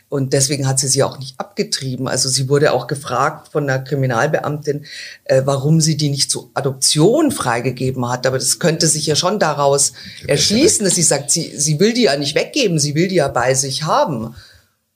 und 0.09 0.33
deswegen 0.33 0.69
hat 0.69 0.79
sie 0.79 0.87
sie 0.87 1.03
auch 1.03 1.19
nicht 1.19 1.35
abgetrieben. 1.41 2.07
Also 2.07 2.29
sie 2.29 2.49
wurde 2.49 2.73
auch 2.73 2.87
gefragt 2.87 3.49
von 3.49 3.67
der 3.67 3.81
Kriminalbeamtin, 3.81 4.87
äh, 5.25 5.43
warum 5.45 5.81
sie 5.81 5.97
die 5.97 6.09
nicht 6.09 6.31
zur 6.31 6.51
Adoption 6.55 7.33
freigegeben 7.33 8.09
hat. 8.09 8.25
Aber 8.25 8.39
das 8.39 8.61
könnte 8.61 8.87
sich 8.87 9.07
ja 9.07 9.17
schon 9.17 9.41
daraus 9.41 9.93
erschließen, 10.29 10.85
dass 10.85 10.95
sie 10.95 11.03
sagt, 11.03 11.33
sie, 11.33 11.53
sie 11.57 11.81
will 11.81 11.95
die 11.95 12.03
ja 12.03 12.17
nicht 12.17 12.37
weggeben, 12.37 12.79
sie 12.79 12.95
will 12.95 13.09
die 13.09 13.17
ja 13.17 13.27
bei 13.27 13.55
sich 13.55 13.83
haben. 13.83 14.37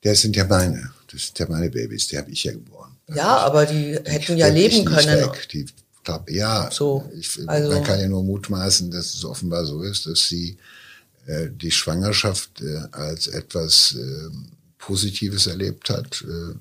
Das 0.02 0.20
sind 0.20 0.36
ja 0.36 0.44
meine, 0.44 0.92
das 1.10 1.26
sind 1.26 1.38
ja 1.40 1.46
meine 1.48 1.68
Babys, 1.68 2.06
die 2.06 2.16
habe 2.16 2.30
ich 2.30 2.44
ja 2.44 2.52
geboren. 2.52 2.96
Ja, 3.12 3.38
aber 3.38 3.66
die 3.66 3.98
hätten 4.04 4.36
ja 4.36 4.46
leben 4.46 4.84
können. 4.84 5.30
Die, 5.52 5.66
glaub, 6.08 6.30
ja, 6.30 6.70
so, 6.70 7.10
ich, 7.14 7.38
also. 7.46 7.70
man 7.70 7.84
kann 7.84 8.00
ja 8.00 8.08
nur 8.08 8.24
mutmaßen, 8.24 8.90
dass 8.90 9.14
es 9.14 9.24
offenbar 9.24 9.66
so 9.66 9.82
ist, 9.82 10.06
dass 10.06 10.26
sie 10.26 10.56
äh, 11.26 11.50
die 11.50 11.70
Schwangerschaft 11.70 12.62
äh, 12.62 12.78
als 12.92 13.26
etwas 13.26 13.94
äh, 13.94 14.30
Positives 14.78 15.46
erlebt 15.46 15.90
hat. 15.90 16.22
Äh, 16.22 16.54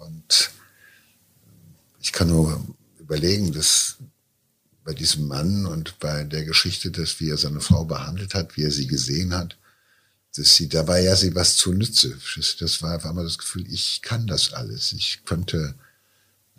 und 0.00 0.50
ich 2.00 2.12
kann 2.12 2.26
nur 2.28 2.60
überlegen, 2.98 3.52
dass 3.52 3.98
bei 4.84 4.94
diesem 4.94 5.28
Mann 5.28 5.64
und 5.64 6.00
bei 6.00 6.24
der 6.24 6.44
Geschichte, 6.44 6.90
dass 6.90 7.20
wie 7.20 7.30
er 7.30 7.36
seine 7.36 7.60
Frau 7.60 7.84
behandelt 7.84 8.34
hat, 8.34 8.56
wie 8.56 8.64
er 8.64 8.72
sie 8.72 8.88
gesehen 8.88 9.32
hat, 9.32 9.56
dass 10.34 10.56
sie, 10.56 10.68
da 10.68 10.88
war 10.88 10.98
ja 10.98 11.14
sie 11.14 11.36
was 11.36 11.56
zu 11.56 11.72
Nütze. 11.72 12.18
Das 12.58 12.82
war 12.82 12.94
einfach 12.94 13.12
mal 13.12 13.22
das 13.22 13.38
Gefühl, 13.38 13.64
ich 13.72 14.02
kann 14.02 14.26
das 14.26 14.52
alles. 14.54 14.92
Ich 14.92 15.20
könnte 15.24 15.76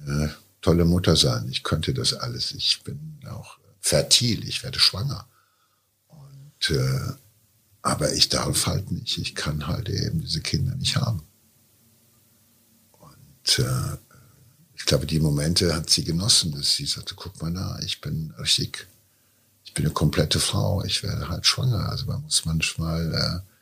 eine 0.05 0.33
tolle 0.63 0.85
Mutter 0.85 1.15
sein. 1.15 1.47
Ich 1.51 1.61
könnte 1.61 1.93
das 1.93 2.13
alles. 2.13 2.53
Ich 2.53 2.81
bin 2.83 3.19
auch 3.29 3.59
fertil. 3.79 4.47
Ich 4.47 4.63
werde 4.63 4.79
schwanger. 4.79 5.27
Und 6.07 6.71
äh, 6.71 7.13
aber 7.83 8.13
ich 8.13 8.29
darf 8.29 8.65
halt 8.65 8.91
nicht. 8.91 9.17
Ich 9.19 9.35
kann 9.35 9.67
halt 9.67 9.89
eben 9.89 10.21
diese 10.21 10.41
Kinder 10.41 10.73
nicht 10.75 10.95
haben. 10.95 11.21
Und 12.93 13.59
äh, 13.59 13.97
ich 14.73 14.85
glaube, 14.85 15.05
die 15.05 15.19
Momente 15.19 15.75
hat 15.75 15.89
sie 15.89 16.05
genossen, 16.05 16.53
dass 16.53 16.75
sie 16.75 16.85
sagte, 16.85 17.13
guck 17.15 17.41
mal 17.41 17.53
da, 17.53 17.77
ich 17.79 17.99
bin 17.99 18.33
richtig, 18.39 18.87
ich 19.65 19.73
bin 19.73 19.85
eine 19.85 19.93
komplette 19.93 20.39
Frau, 20.39 20.83
ich 20.83 21.03
werde 21.03 21.27
halt 21.27 21.45
schwanger. 21.45 21.89
Also 21.89 22.05
man 22.05 22.21
muss 22.21 22.45
manchmal 22.45 23.13
äh, 23.13 23.52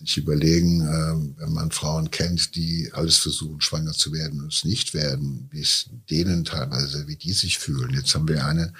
sich 0.00 0.16
überlegen, 0.16 0.80
äh, 0.80 1.40
wenn 1.40 1.52
man 1.52 1.70
Frauen 1.70 2.10
kennt, 2.10 2.54
die 2.56 2.90
alles 2.92 3.18
versuchen, 3.18 3.60
schwanger 3.60 3.92
zu 3.92 4.12
werden 4.12 4.40
und 4.40 4.52
es 4.52 4.64
nicht 4.64 4.94
werden, 4.94 5.48
wie 5.50 5.60
es 5.60 5.90
denen 6.08 6.44
teilweise, 6.44 7.06
wie 7.06 7.16
die 7.16 7.32
sich 7.32 7.58
fühlen. 7.58 7.94
Jetzt 7.94 8.14
haben 8.14 8.28
wir 8.28 8.44
eine, 8.46 8.72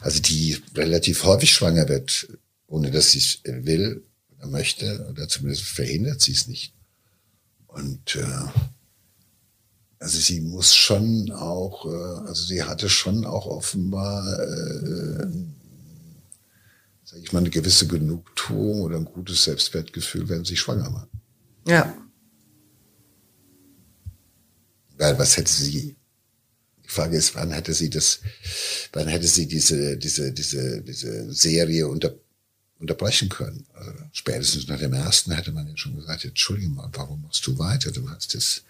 also 0.00 0.20
die 0.20 0.58
relativ 0.74 1.24
häufig 1.24 1.52
schwanger 1.52 1.88
wird, 1.88 2.28
ohne 2.66 2.90
dass 2.90 3.12
sie 3.12 3.18
es 3.18 3.40
will 3.44 4.02
oder 4.36 4.48
möchte, 4.48 5.06
oder 5.10 5.28
zumindest 5.28 5.62
verhindert 5.62 6.20
sie 6.20 6.32
es 6.32 6.46
nicht. 6.46 6.74
Und 7.66 8.16
äh, 8.16 8.48
also 9.98 10.18
sie 10.18 10.40
muss 10.40 10.74
schon 10.74 11.30
auch, 11.30 11.86
äh, 11.86 12.28
also 12.28 12.42
sie 12.42 12.62
hatte 12.62 12.88
schon 12.88 13.24
auch 13.24 13.46
offenbar, 13.46 14.40
äh, 14.40 15.26
sage 17.10 17.24
ich 17.24 17.32
mal, 17.32 17.40
eine 17.40 17.50
gewisse 17.50 17.88
Genugtuung 17.88 18.82
oder 18.82 18.96
ein 18.96 19.04
gutes 19.04 19.42
Selbstwertgefühl, 19.42 20.28
wenn 20.28 20.44
sie 20.44 20.56
schwanger 20.56 20.92
war. 20.92 21.08
Ja. 21.66 21.92
Weil 24.96 25.18
was 25.18 25.36
hätte 25.36 25.52
sie? 25.52 25.96
Die 26.84 26.88
Frage 26.88 27.16
ist, 27.16 27.34
wann 27.34 27.50
hätte 27.50 27.74
sie 27.74 27.90
das, 27.90 28.20
wann 28.92 29.08
hätte 29.08 29.26
sie 29.26 29.48
diese, 29.48 29.96
diese, 29.96 30.32
diese, 30.32 30.82
diese 30.82 31.32
Serie 31.32 31.88
unter, 31.88 32.14
unterbrechen 32.78 33.28
können? 33.28 33.66
Also 33.72 33.92
spätestens 34.12 34.68
nach 34.68 34.78
dem 34.78 34.92
ersten 34.92 35.32
hätte 35.32 35.50
man 35.50 35.66
ja 35.66 35.76
schon 35.76 35.96
gesagt, 35.96 36.24
Entschuldigung, 36.24 36.78
warum 36.92 37.22
machst 37.22 37.44
du 37.44 37.58
weiter? 37.58 37.90
Du 37.90 38.08
hast 38.08 38.34
das, 38.34 38.62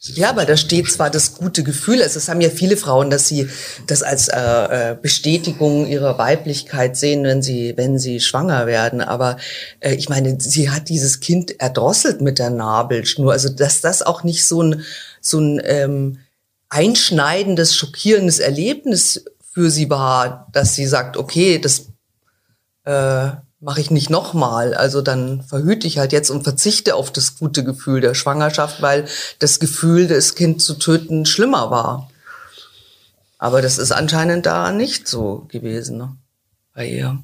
ja, 0.00 0.30
aber 0.30 0.44
da 0.44 0.56
steht 0.56 0.90
zwar 0.90 1.10
das 1.10 1.34
gute 1.34 1.64
Gefühl, 1.64 2.00
also 2.02 2.18
es 2.18 2.28
haben 2.28 2.40
ja 2.40 2.50
viele 2.50 2.76
Frauen, 2.76 3.10
dass 3.10 3.26
sie 3.26 3.48
das 3.88 4.04
als 4.04 4.28
äh, 4.28 4.38
äh, 4.92 4.96
Bestätigung 5.00 5.88
ihrer 5.88 6.18
Weiblichkeit 6.18 6.96
sehen, 6.96 7.24
wenn 7.24 7.42
sie, 7.42 7.74
wenn 7.76 7.98
sie 7.98 8.20
schwanger 8.20 8.68
werden. 8.68 9.00
Aber 9.00 9.38
äh, 9.80 9.94
ich 9.94 10.08
meine, 10.08 10.40
sie 10.40 10.70
hat 10.70 10.88
dieses 10.88 11.18
Kind 11.18 11.60
erdrosselt 11.60 12.20
mit 12.20 12.38
der 12.38 12.50
Nabelschnur. 12.50 13.32
Also 13.32 13.48
dass 13.48 13.80
das 13.80 14.02
auch 14.02 14.22
nicht 14.22 14.46
so 14.46 14.62
ein, 14.62 14.84
so 15.20 15.40
ein 15.40 15.60
ähm, 15.64 16.18
einschneidendes, 16.68 17.74
schockierendes 17.74 18.38
Erlebnis 18.38 19.24
für 19.52 19.68
sie 19.68 19.90
war, 19.90 20.46
dass 20.52 20.76
sie 20.76 20.86
sagt, 20.86 21.16
okay, 21.16 21.58
das 21.58 21.88
äh, 22.84 23.30
mache 23.60 23.80
ich 23.80 23.90
nicht 23.90 24.10
nochmal. 24.10 24.74
Also 24.74 25.02
dann 25.02 25.42
verhüte 25.42 25.86
ich 25.86 25.98
halt 25.98 26.12
jetzt 26.12 26.30
und 26.30 26.44
verzichte 26.44 26.94
auf 26.94 27.12
das 27.12 27.36
gute 27.36 27.64
Gefühl 27.64 28.00
der 28.00 28.14
Schwangerschaft, 28.14 28.82
weil 28.82 29.08
das 29.38 29.58
Gefühl, 29.58 30.06
das 30.06 30.34
Kind 30.34 30.62
zu 30.62 30.74
töten, 30.74 31.26
schlimmer 31.26 31.70
war. 31.70 32.10
Aber 33.38 33.62
das 33.62 33.78
ist 33.78 33.92
anscheinend 33.92 34.46
da 34.46 34.72
nicht 34.72 35.06
so 35.06 35.46
gewesen 35.48 35.98
ne? 35.98 36.16
bei 36.74 36.88
ihr. 36.88 37.22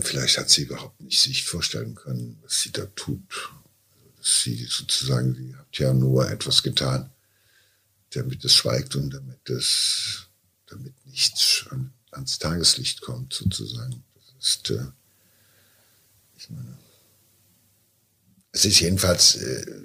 vielleicht 0.00 0.38
hat 0.38 0.48
sie 0.48 0.62
überhaupt 0.62 0.98
nicht 1.02 1.20
sich 1.20 1.44
vorstellen 1.44 1.94
können, 1.94 2.38
was 2.42 2.62
sie 2.62 2.72
da 2.72 2.86
tut. 2.96 3.50
Also, 3.90 4.22
sie 4.22 4.64
sozusagen, 4.64 5.34
sie 5.34 5.54
hat 5.54 5.78
ja 5.78 5.92
nur 5.92 6.30
etwas 6.30 6.62
getan, 6.62 7.10
damit 8.14 8.42
es 8.42 8.54
schweigt 8.54 8.96
und 8.96 9.10
damit 9.10 9.50
es, 9.50 10.28
damit 10.66 10.94
nichts 11.04 11.66
ans 12.12 12.38
Tageslicht 12.38 13.00
kommt, 13.00 13.32
sozusagen. 13.32 14.04
Das 14.38 14.48
ist, 14.48 14.70
äh, 14.70 14.86
ich 16.36 16.50
meine, 16.50 16.78
es 18.52 18.64
ist 18.64 18.80
jedenfalls, 18.80 19.36
äh, 19.36 19.82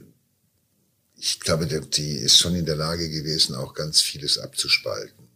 ich 1.16 1.40
glaube, 1.40 1.66
die 1.66 2.12
ist 2.12 2.38
schon 2.38 2.56
in 2.56 2.66
der 2.66 2.76
Lage 2.76 3.10
gewesen, 3.10 3.56
auch 3.56 3.74
ganz 3.74 4.02
vieles 4.02 4.38
abzuspalten. 4.38 5.28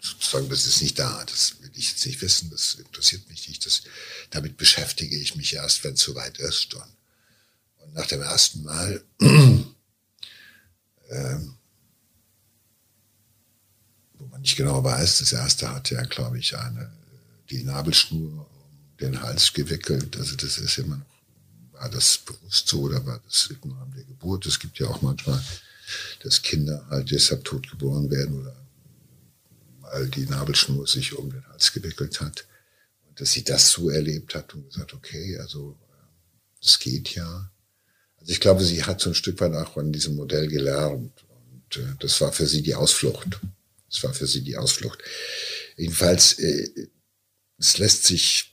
Sozusagen, 0.00 0.48
das 0.48 0.66
ist 0.66 0.80
nicht 0.82 0.98
da, 0.98 1.24
das 1.24 1.60
will 1.60 1.70
ich 1.74 1.90
jetzt 1.90 2.06
nicht 2.06 2.22
wissen, 2.22 2.50
das 2.50 2.74
interessiert 2.74 3.28
mich 3.28 3.48
nicht. 3.48 3.64
Das, 3.66 3.82
damit 4.30 4.56
beschäftige 4.56 5.16
ich 5.16 5.36
mich 5.36 5.54
erst, 5.54 5.84
wenn 5.84 5.94
es 5.94 6.00
soweit 6.00 6.38
ist. 6.38 6.74
Und, 6.74 6.96
und 7.78 7.94
nach 7.94 8.06
dem 8.06 8.22
ersten 8.22 8.62
Mal 8.62 9.04
ähm, 11.10 11.58
wo 14.22 14.28
man 14.28 14.40
nicht 14.40 14.56
genau 14.56 14.82
weiß. 14.84 15.18
Das 15.18 15.32
erste 15.32 15.72
hat 15.74 15.90
ja, 15.90 16.02
glaube 16.02 16.38
ich, 16.38 16.56
eine, 16.56 16.92
die 17.50 17.64
Nabelschnur 17.64 18.46
um 18.48 18.96
den 19.00 19.20
Hals 19.20 19.52
gewickelt. 19.52 20.16
Also 20.16 20.36
das 20.36 20.58
ist 20.58 20.78
immer 20.78 20.96
noch, 20.96 21.80
war 21.80 21.90
das 21.90 22.18
bewusst 22.18 22.68
so 22.68 22.82
oder 22.82 23.04
war 23.04 23.20
das 23.24 23.52
im 23.62 23.72
Rahmen 23.72 23.92
der 23.94 24.04
Geburt? 24.04 24.46
Es 24.46 24.60
gibt 24.60 24.78
ja 24.78 24.86
auch 24.86 25.02
manchmal, 25.02 25.42
dass 26.22 26.42
Kinder 26.42 26.86
halt 26.88 27.10
deshalb 27.10 27.44
tot 27.44 27.68
geboren 27.68 28.10
werden 28.10 28.40
oder 28.40 28.56
weil 29.80 30.08
die 30.08 30.26
Nabelschnur 30.26 30.86
sich 30.86 31.12
um 31.18 31.30
den 31.30 31.46
Hals 31.48 31.72
gewickelt 31.72 32.20
hat. 32.20 32.46
Und 33.08 33.20
dass 33.20 33.32
sie 33.32 33.42
das 33.44 33.70
so 33.70 33.90
erlebt 33.90 34.34
hat 34.34 34.54
und 34.54 34.70
gesagt, 34.70 34.94
okay, 34.94 35.36
also 35.38 35.76
es 36.62 36.78
geht 36.78 37.14
ja. 37.14 37.50
Also 38.20 38.32
ich 38.32 38.40
glaube, 38.40 38.64
sie 38.64 38.84
hat 38.84 39.00
so 39.00 39.10
ein 39.10 39.14
Stück 39.14 39.40
weit 39.40 39.52
auch 39.54 39.76
an 39.76 39.92
diesem 39.92 40.14
Modell 40.14 40.46
gelernt. 40.46 41.12
Und 41.28 41.76
äh, 41.76 41.94
das 41.98 42.20
war 42.20 42.32
für 42.32 42.46
sie 42.46 42.62
die 42.62 42.76
Ausflucht. 42.76 43.40
Das 43.92 44.02
war 44.02 44.14
für 44.14 44.26
sie 44.26 44.42
die 44.42 44.56
Ausflucht. 44.56 45.00
Jedenfalls, 45.76 46.38
äh, 46.38 46.88
es 47.58 47.78
lässt 47.78 48.04
sich 48.04 48.52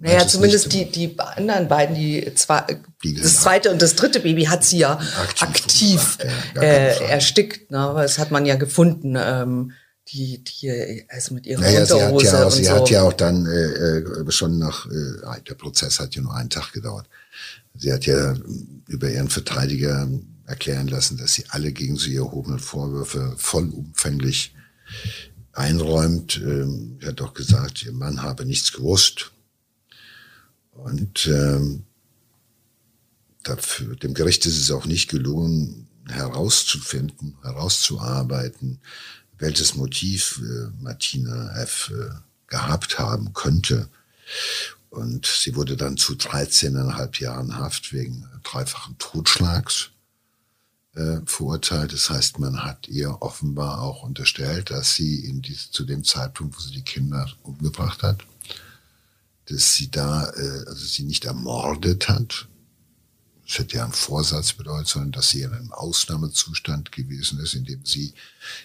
Naja, 0.00 0.28
zumindest 0.28 0.72
die, 0.72 0.84
die 0.84 1.18
anderen 1.18 1.66
beiden, 1.66 1.96
die 1.96 2.32
zwei, 2.36 2.62
die 3.02 3.14
das 3.14 3.40
zweite 3.40 3.72
und 3.72 3.82
das 3.82 3.96
dritte 3.96 4.20
Baby 4.20 4.44
hat 4.44 4.62
sie 4.62 4.78
ja 4.78 4.92
aktiv, 4.92 6.18
aktiv 6.20 6.20
äh, 6.54 7.04
erstickt. 7.08 7.72
Ne? 7.72 7.94
Das 7.96 8.18
hat 8.18 8.30
man 8.30 8.46
ja 8.46 8.54
gefunden, 8.54 9.16
ähm, 9.18 9.72
die, 10.12 10.44
die, 10.44 11.04
also 11.08 11.34
mit 11.34 11.46
ihrer 11.46 11.62
naja, 11.62 11.80
Unterhose 11.80 12.26
sie 12.26 12.30
hat 12.30 12.38
ja, 12.38 12.44
und 12.44 12.52
sie 12.52 12.64
so. 12.64 12.70
hat 12.70 12.90
ja 12.90 13.02
auch 13.02 13.12
dann 13.12 13.46
äh, 13.46 13.98
äh 13.98 14.30
schon 14.30 14.58
nach, 14.58 14.86
äh, 14.86 15.40
der 15.48 15.54
Prozess 15.54 15.98
hat 15.98 16.14
ja 16.14 16.22
nur 16.22 16.34
einen 16.34 16.50
Tag 16.50 16.72
gedauert. 16.72 17.08
Sie 17.74 17.92
hat 17.92 18.06
ja 18.06 18.34
über 18.86 19.10
ihren 19.10 19.28
Verteidiger 19.28 20.08
erklären 20.48 20.88
lassen, 20.88 21.18
dass 21.18 21.34
sie 21.34 21.44
alle 21.50 21.72
gegen 21.72 21.98
sie 21.98 22.16
erhobenen 22.16 22.58
Vorwürfe 22.58 23.34
vollumfänglich 23.36 24.54
einräumt. 25.52 26.38
Ähm, 26.38 26.98
er 27.02 27.08
hat 27.08 27.20
auch 27.20 27.34
gesagt, 27.34 27.82
ihr 27.82 27.92
Mann 27.92 28.22
habe 28.22 28.46
nichts 28.46 28.72
gewusst. 28.72 29.32
Und 30.72 31.26
ähm, 31.26 31.84
dafür, 33.42 33.94
dem 33.96 34.14
Gericht 34.14 34.46
ist 34.46 34.58
es 34.58 34.70
auch 34.70 34.86
nicht 34.86 35.10
gelungen, 35.10 35.86
herauszufinden, 36.08 37.36
herauszuarbeiten, 37.42 38.80
welches 39.36 39.74
Motiv 39.74 40.40
äh, 40.42 40.82
Martina 40.82 41.54
F. 41.60 41.92
Äh, 41.94 42.14
gehabt 42.46 42.98
haben 42.98 43.34
könnte. 43.34 43.90
Und 44.88 45.26
sie 45.26 45.54
wurde 45.54 45.76
dann 45.76 45.98
zu 45.98 46.14
13,5 46.14 47.20
Jahren 47.20 47.58
Haft 47.58 47.92
wegen 47.92 48.26
dreifachen 48.42 48.96
Totschlags 48.96 49.90
äh, 50.98 51.20
verurteilt. 51.26 51.92
Das 51.92 52.10
heißt, 52.10 52.38
man 52.40 52.64
hat 52.64 52.88
ihr 52.88 53.22
offenbar 53.22 53.80
auch 53.80 54.02
unterstellt, 54.02 54.70
dass 54.70 54.94
sie 54.94 55.24
in 55.26 55.40
dies, 55.42 55.70
zu 55.70 55.84
dem 55.84 56.02
Zeitpunkt, 56.02 56.56
wo 56.56 56.60
sie 56.60 56.72
die 56.72 56.82
Kinder 56.82 57.30
umgebracht 57.44 58.02
hat, 58.02 58.24
dass 59.46 59.74
sie 59.74 59.90
da, 59.90 60.28
äh, 60.30 60.64
also 60.66 60.84
sie 60.84 61.04
nicht 61.04 61.24
ermordet 61.24 62.08
hat. 62.08 62.48
Das 63.46 63.60
hätte 63.60 63.76
ja 63.76 63.84
ein 63.84 63.92
Vorsatz 63.92 64.52
bedeutet, 64.52 64.88
sondern 64.88 65.12
dass 65.12 65.30
sie 65.30 65.42
in 65.42 65.52
einem 65.52 65.72
Ausnahmezustand 65.72 66.90
gewesen 66.92 67.38
ist, 67.38 67.54
in 67.54 67.64
dem 67.64 67.84
sie 67.84 68.12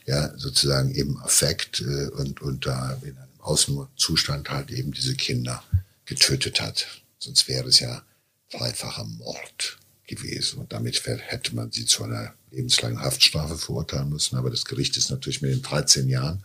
ja 0.06 0.36
sozusagen 0.38 0.94
eben 0.94 1.22
Affekt 1.22 1.82
äh, 1.82 2.08
und, 2.08 2.42
und 2.42 2.66
da 2.66 2.94
in 3.04 3.18
einem 3.18 3.40
Ausnahmezustand 3.40 4.50
halt 4.50 4.72
eben 4.72 4.92
diese 4.92 5.16
Kinder 5.16 5.64
getötet 6.06 6.60
hat. 6.60 6.88
Sonst 7.20 7.48
wäre 7.48 7.70
es 7.70 7.80
ja 7.80 8.02
dreifacher 8.50 9.06
Mord 9.06 9.78
gewesen. 10.08 10.60
Und 10.60 10.74
damit 10.74 11.06
hätte 11.06 11.56
man 11.56 11.72
sie 11.72 11.86
zu 11.86 12.04
einer 12.04 12.34
lebenslangen 12.52 13.02
Haftstrafe 13.02 13.58
verurteilen 13.58 14.10
müssen. 14.10 14.38
Aber 14.38 14.50
das 14.50 14.66
Gericht 14.66 14.98
ist 14.98 15.10
natürlich 15.10 15.42
mit 15.42 15.52
den 15.52 15.62
13 15.62 16.08
Jahren 16.10 16.44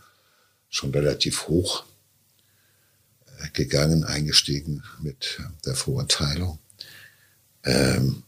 schon 0.69 0.91
relativ 0.91 1.47
hoch 1.47 1.85
äh, 3.39 3.49
gegangen, 3.53 4.03
eingestiegen 4.03 4.83
mit 5.01 5.39
der 5.65 5.75
Verurteilung. 5.75 6.59
Ähm, 7.63 8.23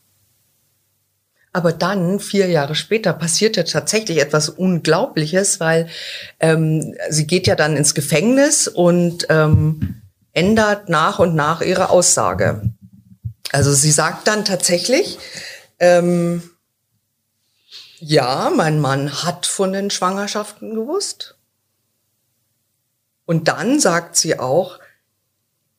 aber 1.53 1.73
dann, 1.73 2.19
vier 2.19 2.47
Jahre 2.47 2.75
später, 2.75 3.11
passierte 3.11 3.65
tatsächlich 3.65 4.19
etwas 4.19 4.47
Unglaubliches, 4.47 5.59
weil 5.59 5.89
ähm, 6.39 6.95
sie 7.09 7.27
geht 7.27 7.45
ja 7.45 7.55
dann 7.55 7.75
ins 7.75 7.93
Gefängnis 7.93 8.69
und 8.69 9.27
ähm, 9.29 10.01
ändert 10.31 10.87
nach 10.87 11.19
und 11.19 11.35
nach 11.35 11.61
ihre 11.61 11.89
Aussage. 11.89 12.71
Also 13.51 13.73
sie 13.73 13.91
sagt 13.91 14.27
dann 14.27 14.45
tatsächlich, 14.45 15.19
ähm, 15.79 16.43
ja, 17.99 18.51
mein 18.55 18.79
Mann 18.79 19.23
hat 19.23 19.45
von 19.45 19.73
den 19.73 19.89
Schwangerschaften 19.89 20.73
gewusst. 20.73 21.35
Und 23.25 23.47
dann 23.47 23.79
sagt 23.79 24.15
sie 24.15 24.39
auch, 24.39 24.79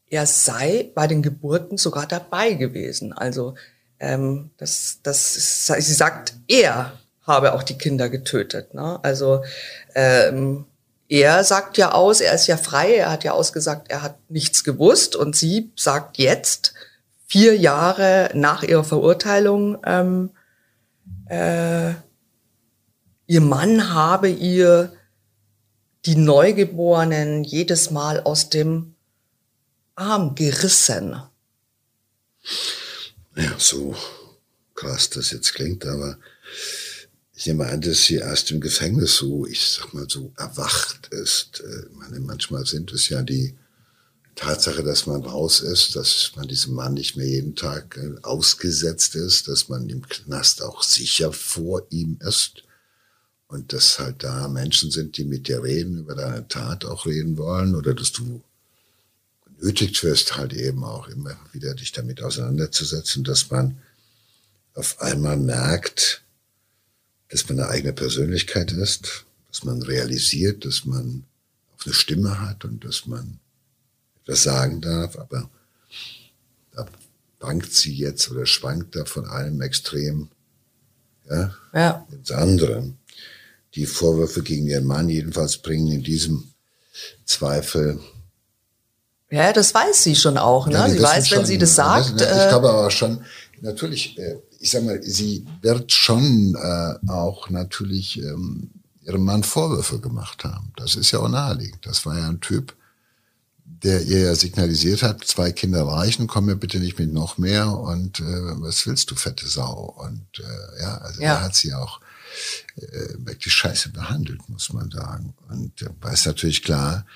er 0.08 0.26
sei 0.26 0.90
bei 0.94 1.06
den 1.06 1.22
Geburten 1.22 1.78
sogar 1.78 2.06
dabei 2.06 2.52
gewesen. 2.52 3.12
Also 3.12 3.54
ähm, 3.98 4.50
das, 4.58 5.00
das 5.02 5.36
ist, 5.36 5.66
sie 5.66 5.94
sagt, 5.94 6.34
er 6.48 6.92
habe 7.26 7.54
auch 7.54 7.62
die 7.62 7.78
Kinder 7.78 8.08
getötet. 8.08 8.74
Ne? 8.74 9.00
Also 9.02 9.42
ähm, 9.94 10.66
er 11.08 11.44
sagt 11.44 11.78
ja 11.78 11.92
aus, 11.92 12.20
er 12.20 12.34
ist 12.34 12.46
ja 12.46 12.56
frei, 12.56 12.94
er 12.94 13.10
hat 13.10 13.24
ja 13.24 13.32
ausgesagt, 13.32 13.90
er 13.90 14.02
hat 14.02 14.16
nichts 14.28 14.64
gewusst 14.64 15.16
und 15.16 15.36
sie 15.36 15.70
sagt 15.76 16.18
jetzt, 16.18 16.74
vier 17.32 17.56
Jahre 17.56 18.30
nach 18.34 18.62
ihrer 18.62 18.84
Verurteilung, 18.84 19.78
ähm, 19.86 20.32
äh, 21.30 21.94
ihr 23.26 23.40
Mann 23.40 23.94
habe 23.94 24.28
ihr 24.28 24.92
die 26.04 26.16
Neugeborenen 26.16 27.42
jedes 27.42 27.90
Mal 27.90 28.20
aus 28.20 28.50
dem 28.50 28.96
Arm 29.94 30.34
gerissen. 30.34 31.22
Ja, 33.34 33.54
so 33.56 33.96
krass 34.74 35.08
das 35.08 35.30
jetzt 35.30 35.54
klingt, 35.54 35.86
aber 35.86 36.18
ich 37.34 37.46
nehme 37.46 37.64
an, 37.64 37.80
dass 37.80 38.04
sie 38.04 38.16
erst 38.16 38.50
im 38.50 38.60
Gefängnis 38.60 39.16
so, 39.16 39.46
ich 39.46 39.66
sag 39.68 39.94
mal 39.94 40.06
so, 40.06 40.32
erwacht 40.36 41.08
ist. 41.08 41.60
Äh, 41.60 41.86
ich 41.88 41.96
meine, 41.96 42.20
manchmal 42.20 42.66
sind 42.66 42.92
es 42.92 43.08
ja 43.08 43.22
die 43.22 43.56
Tatsache, 44.34 44.82
dass 44.82 45.06
man 45.06 45.22
raus 45.22 45.60
ist, 45.60 45.94
dass 45.94 46.32
man 46.36 46.48
diesem 46.48 46.74
Mann 46.74 46.94
nicht 46.94 47.16
mehr 47.16 47.28
jeden 47.28 47.54
Tag 47.54 47.98
äh, 47.98 48.14
ausgesetzt 48.22 49.14
ist, 49.14 49.48
dass 49.48 49.68
man 49.68 49.88
im 49.88 50.08
Knast 50.08 50.62
auch 50.62 50.82
sicher 50.82 51.32
vor 51.32 51.86
ihm 51.90 52.18
ist 52.20 52.64
und 53.46 53.72
dass 53.74 53.98
halt 53.98 54.22
da 54.22 54.48
Menschen 54.48 54.90
sind, 54.90 55.18
die 55.18 55.24
mit 55.24 55.48
dir 55.48 55.62
reden, 55.62 55.98
über 55.98 56.14
deine 56.14 56.48
Tat 56.48 56.86
auch 56.86 57.04
reden 57.04 57.36
wollen 57.36 57.74
oder 57.74 57.92
dass 57.92 58.12
du 58.12 58.42
genötigt 59.44 60.02
wirst, 60.02 60.36
halt 60.36 60.54
eben 60.54 60.82
auch 60.82 61.08
immer 61.08 61.36
wieder 61.52 61.74
dich 61.74 61.92
damit 61.92 62.22
auseinanderzusetzen, 62.22 63.24
dass 63.24 63.50
man 63.50 63.76
auf 64.74 65.00
einmal 65.00 65.36
merkt, 65.36 66.22
dass 67.28 67.46
man 67.48 67.60
eine 67.60 67.68
eigene 67.68 67.92
Persönlichkeit 67.92 68.72
ist, 68.72 69.26
dass 69.48 69.64
man 69.64 69.82
realisiert, 69.82 70.64
dass 70.64 70.86
man 70.86 71.24
auch 71.76 71.84
eine 71.84 71.94
Stimme 71.94 72.40
hat 72.40 72.64
und 72.64 72.84
dass 72.84 73.06
man 73.06 73.38
etwas 74.22 74.42
sagen 74.42 74.80
darf, 74.80 75.18
aber 75.18 75.50
da 76.72 76.86
wankt 77.40 77.72
sie 77.72 77.94
jetzt 77.94 78.30
oder 78.30 78.46
schwankt 78.46 78.96
da 78.96 79.04
von 79.04 79.26
einem 79.26 79.60
Extrem 79.60 80.28
ja, 81.28 81.54
ja. 81.74 82.06
ins 82.10 82.30
andere. 82.30 82.92
Die 83.74 83.86
Vorwürfe 83.86 84.42
gegen 84.42 84.66
ihren 84.66 84.84
Mann 84.84 85.08
jedenfalls 85.08 85.58
bringen 85.58 85.90
in 85.90 86.02
diesem 86.02 86.52
Zweifel 87.24 87.98
ja, 89.32 89.50
das 89.54 89.74
weiß 89.74 90.04
sie 90.04 90.14
schon 90.14 90.36
auch. 90.36 90.66
Ne? 90.66 90.74
Ja, 90.74 90.90
sie 90.90 91.00
weiß, 91.00 91.28
schon, 91.28 91.38
wenn 91.38 91.46
sie 91.46 91.56
das 91.56 91.74
sagt. 91.74 92.20
Das, 92.20 92.42
ich 92.42 92.48
glaube 92.50 92.68
aber 92.68 92.90
schon, 92.90 93.24
natürlich, 93.62 94.18
äh, 94.18 94.36
ich 94.60 94.70
sag 94.70 94.84
mal, 94.84 95.02
sie 95.02 95.46
wird 95.62 95.90
schon 95.90 96.54
äh, 96.54 97.10
auch 97.10 97.48
natürlich 97.48 98.18
ähm, 98.18 98.70
ihrem 99.06 99.24
Mann 99.24 99.42
Vorwürfe 99.42 100.00
gemacht 100.00 100.44
haben. 100.44 100.74
Das 100.76 100.96
ist 100.96 101.12
ja 101.12 101.20
auch 101.20 101.30
naheliegend. 101.30 101.86
Das 101.86 102.04
war 102.04 102.18
ja 102.18 102.28
ein 102.28 102.40
Typ, 102.40 102.74
der 103.82 104.02
ihr 104.02 104.20
ja 104.20 104.34
signalisiert 104.34 105.02
hat, 105.02 105.24
zwei 105.24 105.50
Kinder 105.52 105.82
reichen, 105.86 106.26
komm 106.26 106.46
mir 106.46 106.56
bitte 106.56 106.78
nicht 106.78 106.98
mit 106.98 107.12
noch 107.12 107.38
mehr 107.38 107.78
und 107.78 108.20
äh, 108.20 108.24
was 108.60 108.86
willst 108.86 109.10
du, 109.10 109.16
fette 109.16 109.48
Sau? 109.48 109.94
Und 109.98 110.26
äh, 110.38 110.82
ja, 110.82 110.98
also 110.98 111.20
ja. 111.20 111.34
da 111.34 111.40
hat 111.42 111.54
sie 111.54 111.74
auch 111.74 112.00
äh, 112.76 113.14
wirklich 113.18 113.52
scheiße 113.52 113.90
behandelt, 113.90 114.48
muss 114.48 114.72
man 114.72 114.90
sagen. 114.90 115.34
Und 115.48 115.82
äh, 115.82 115.90
weiß 116.00 116.26
natürlich 116.26 116.62
klar, 116.62 117.06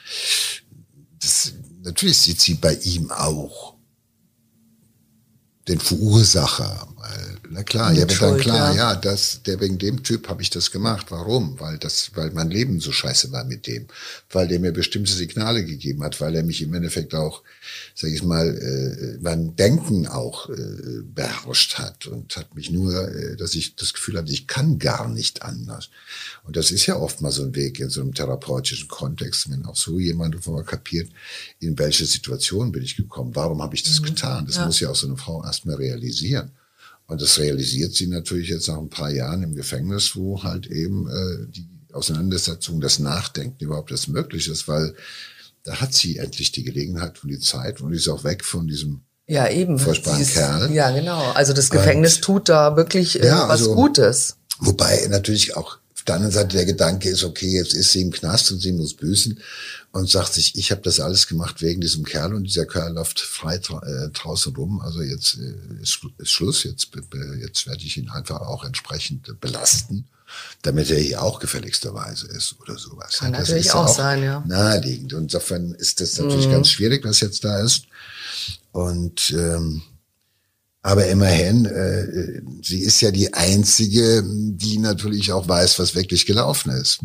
das, 1.20 1.52
natürlich 1.82 2.18
sieht 2.18 2.40
sie 2.40 2.54
bei 2.54 2.74
ihm 2.74 3.10
auch 3.10 3.74
den 5.68 5.80
Verursacher. 5.80 6.88
Weil, 6.96 7.38
na 7.50 7.62
klar, 7.62 7.92
ja, 7.92 8.00
wird 8.00 8.20
dann 8.20 8.38
klar, 8.38 8.74
ja. 8.74 8.92
ja, 8.92 8.96
das, 8.96 9.42
der 9.42 9.60
wegen 9.60 9.78
dem 9.78 10.02
Typ 10.02 10.28
habe 10.28 10.42
ich 10.42 10.50
das 10.50 10.70
gemacht. 10.70 11.06
Warum? 11.10 11.58
Weil 11.60 11.78
das, 11.78 12.10
weil 12.14 12.30
mein 12.30 12.50
Leben 12.50 12.80
so 12.80 12.92
scheiße 12.92 13.32
war 13.32 13.44
mit 13.44 13.66
dem, 13.66 13.86
weil 14.30 14.48
der 14.48 14.60
mir 14.60 14.72
bestimmte 14.72 15.12
Signale 15.12 15.64
gegeben 15.64 16.02
hat, 16.02 16.20
weil 16.20 16.34
er 16.34 16.42
mich 16.42 16.62
im 16.62 16.74
Endeffekt 16.74 17.14
auch, 17.14 17.42
sag 17.94 18.10
ich 18.10 18.22
mal, 18.22 18.56
äh, 18.56 19.18
mein 19.22 19.56
Denken 19.56 20.06
auch 20.06 20.48
äh, 20.48 21.02
beherrscht 21.04 21.78
hat 21.78 22.06
und 22.06 22.36
hat 22.36 22.54
mich 22.54 22.70
nur, 22.70 23.08
äh, 23.08 23.36
dass 23.36 23.54
ich 23.54 23.76
das 23.76 23.92
Gefühl 23.92 24.18
hatte, 24.18 24.32
ich 24.32 24.46
kann 24.46 24.78
gar 24.78 25.08
nicht 25.08 25.42
anders. 25.42 25.90
Und 26.44 26.56
das 26.56 26.70
ist 26.70 26.86
ja 26.86 26.96
oft 26.96 27.20
mal 27.20 27.32
so 27.32 27.42
ein 27.42 27.54
Weg 27.54 27.80
in 27.80 27.90
so 27.90 28.00
einem 28.00 28.14
therapeutischen 28.14 28.88
Kontext, 28.88 29.50
wenn 29.50 29.64
auch 29.66 29.76
so 29.76 29.98
jemand 29.98 30.46
mal 30.46 30.64
kapiert, 30.64 31.10
in 31.60 31.78
welche 31.78 32.06
Situation 32.06 32.72
bin 32.72 32.82
ich 32.82 32.96
gekommen, 32.96 33.34
warum 33.34 33.62
habe 33.62 33.74
ich 33.74 33.82
das 33.82 34.00
mhm. 34.00 34.04
getan. 34.06 34.46
Das 34.46 34.56
ja. 34.56 34.66
muss 34.66 34.80
ja 34.80 34.90
auch 34.90 34.96
so 34.96 35.06
eine 35.06 35.16
Frau 35.16 35.44
erstmal 35.44 35.76
realisieren. 35.76 36.50
Und 37.06 37.22
das 37.22 37.38
realisiert 37.38 37.94
sie 37.94 38.08
natürlich 38.08 38.48
jetzt 38.48 38.68
nach 38.68 38.78
ein 38.78 38.90
paar 38.90 39.10
Jahren 39.10 39.42
im 39.42 39.54
Gefängnis, 39.54 40.16
wo 40.16 40.42
halt 40.42 40.66
eben 40.66 41.08
äh, 41.08 41.46
die 41.48 41.68
Auseinandersetzung, 41.92 42.80
das 42.80 42.98
Nachdenken 42.98 43.64
überhaupt 43.64 43.90
erst 43.90 44.08
möglich 44.08 44.48
ist, 44.48 44.68
weil 44.68 44.94
da 45.62 45.80
hat 45.80 45.94
sie 45.94 46.18
endlich 46.18 46.52
die 46.52 46.64
Gelegenheit 46.64 47.22
und 47.22 47.30
die 47.30 47.40
Zeit 47.40 47.80
und 47.80 47.92
ist 47.92 48.08
auch 48.08 48.24
weg 48.24 48.44
von 48.44 48.66
diesem 48.66 49.02
ja, 49.26 49.48
eben. 49.48 49.78
furchtbaren 49.78 50.18
Dieses, 50.18 50.34
Kerl. 50.34 50.70
Ja, 50.72 50.90
genau. 50.90 51.32
Also 51.32 51.52
das 51.52 51.70
Gefängnis 51.70 52.16
und, 52.16 52.22
tut 52.22 52.48
da 52.48 52.76
wirklich 52.76 53.20
äh, 53.20 53.26
ja, 53.26 53.48
was 53.48 53.60
also, 53.62 53.74
Gutes. 53.74 54.36
Wobei 54.60 55.06
natürlich 55.10 55.56
auch 55.56 55.78
der 56.06 56.16
anderen 56.16 56.32
Seite 56.32 56.56
der 56.56 56.66
Gedanke 56.66 57.08
ist, 57.08 57.24
okay, 57.24 57.48
jetzt 57.48 57.74
ist 57.74 57.92
sie 57.92 58.02
im 58.02 58.12
Knast 58.12 58.50
und 58.52 58.60
sie 58.60 58.72
muss 58.72 58.94
büßen 58.94 59.40
und 59.92 60.10
sagt 60.10 60.34
sich, 60.34 60.56
ich 60.56 60.70
habe 60.70 60.82
das 60.82 61.00
alles 61.00 61.26
gemacht 61.26 61.62
wegen 61.62 61.80
diesem 61.80 62.04
Kerl 62.04 62.34
und 62.34 62.44
dieser 62.44 62.66
Kerl 62.66 62.92
läuft 62.92 63.20
frei 63.20 63.56
äh, 63.56 64.08
draußen 64.12 64.54
rum. 64.54 64.80
Also 64.80 65.02
jetzt 65.02 65.38
äh, 65.38 65.82
ist, 65.82 66.00
ist 66.18 66.30
Schluss, 66.30 66.64
jetzt, 66.64 66.88
jetzt 67.40 67.66
werde 67.66 67.82
ich 67.82 67.96
ihn 67.96 68.10
einfach 68.10 68.40
auch 68.40 68.64
entsprechend 68.64 69.40
belasten, 69.40 70.06
damit 70.62 70.90
er 70.90 71.00
hier 71.00 71.22
auch 71.22 71.40
gefälligsterweise 71.40 72.26
ist 72.28 72.56
oder 72.60 72.76
sowas. 72.76 73.18
Kann 73.18 73.32
das 73.32 73.48
natürlich 73.48 73.72
auch, 73.72 73.86
auch, 73.86 73.96
sein, 73.96 74.22
ja. 74.22 74.44
Naheliegend. 74.46 75.12
Und 75.14 75.24
insofern 75.24 75.72
ist 75.72 76.00
das 76.00 76.18
natürlich 76.18 76.48
mhm. 76.48 76.52
ganz 76.52 76.68
schwierig, 76.68 77.04
was 77.04 77.20
jetzt 77.20 77.44
da 77.44 77.60
ist. 77.60 77.84
Und 78.72 79.30
ähm, 79.30 79.82
aber 80.86 81.08
immerhin, 81.08 81.66
äh, 81.66 82.42
sie 82.62 82.78
ist 82.78 83.00
ja 83.00 83.10
die 83.10 83.34
einzige, 83.34 84.22
die 84.24 84.78
natürlich 84.78 85.32
auch 85.32 85.48
weiß, 85.48 85.80
was 85.80 85.96
wirklich 85.96 86.26
gelaufen 86.26 86.70
ist. 86.70 87.00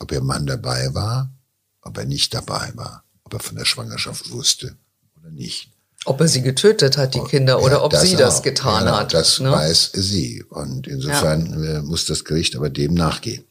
Ob 0.00 0.10
ihr 0.10 0.20
Mann 0.20 0.46
dabei 0.46 0.92
war, 0.94 1.30
ob 1.80 1.96
er 1.96 2.06
nicht 2.06 2.34
dabei 2.34 2.72
war, 2.74 3.04
ob 3.22 3.34
er 3.34 3.38
von 3.38 3.54
der 3.54 3.66
Schwangerschaft 3.66 4.32
wusste 4.32 4.74
oder 5.16 5.30
nicht. 5.30 5.70
Ob 6.06 6.20
er 6.20 6.26
sie 6.26 6.42
getötet 6.42 6.98
hat, 6.98 7.14
die 7.14 7.20
oh, 7.20 7.24
Kinder, 7.24 7.62
oder 7.62 7.84
ob 7.84 7.92
das 7.92 8.02
sie 8.02 8.16
das 8.16 8.42
getan 8.42 8.86
genau, 8.86 8.96
hat. 8.96 9.14
Das 9.14 9.38
ne? 9.38 9.52
weiß 9.52 9.92
sie. 9.92 10.42
Und 10.50 10.88
insofern 10.88 11.62
ja. 11.62 11.78
Äh, 11.78 11.82
muss 11.82 12.06
das 12.06 12.24
Gericht 12.24 12.56
aber 12.56 12.68
dem 12.68 12.94
nachgehen. 12.94 13.44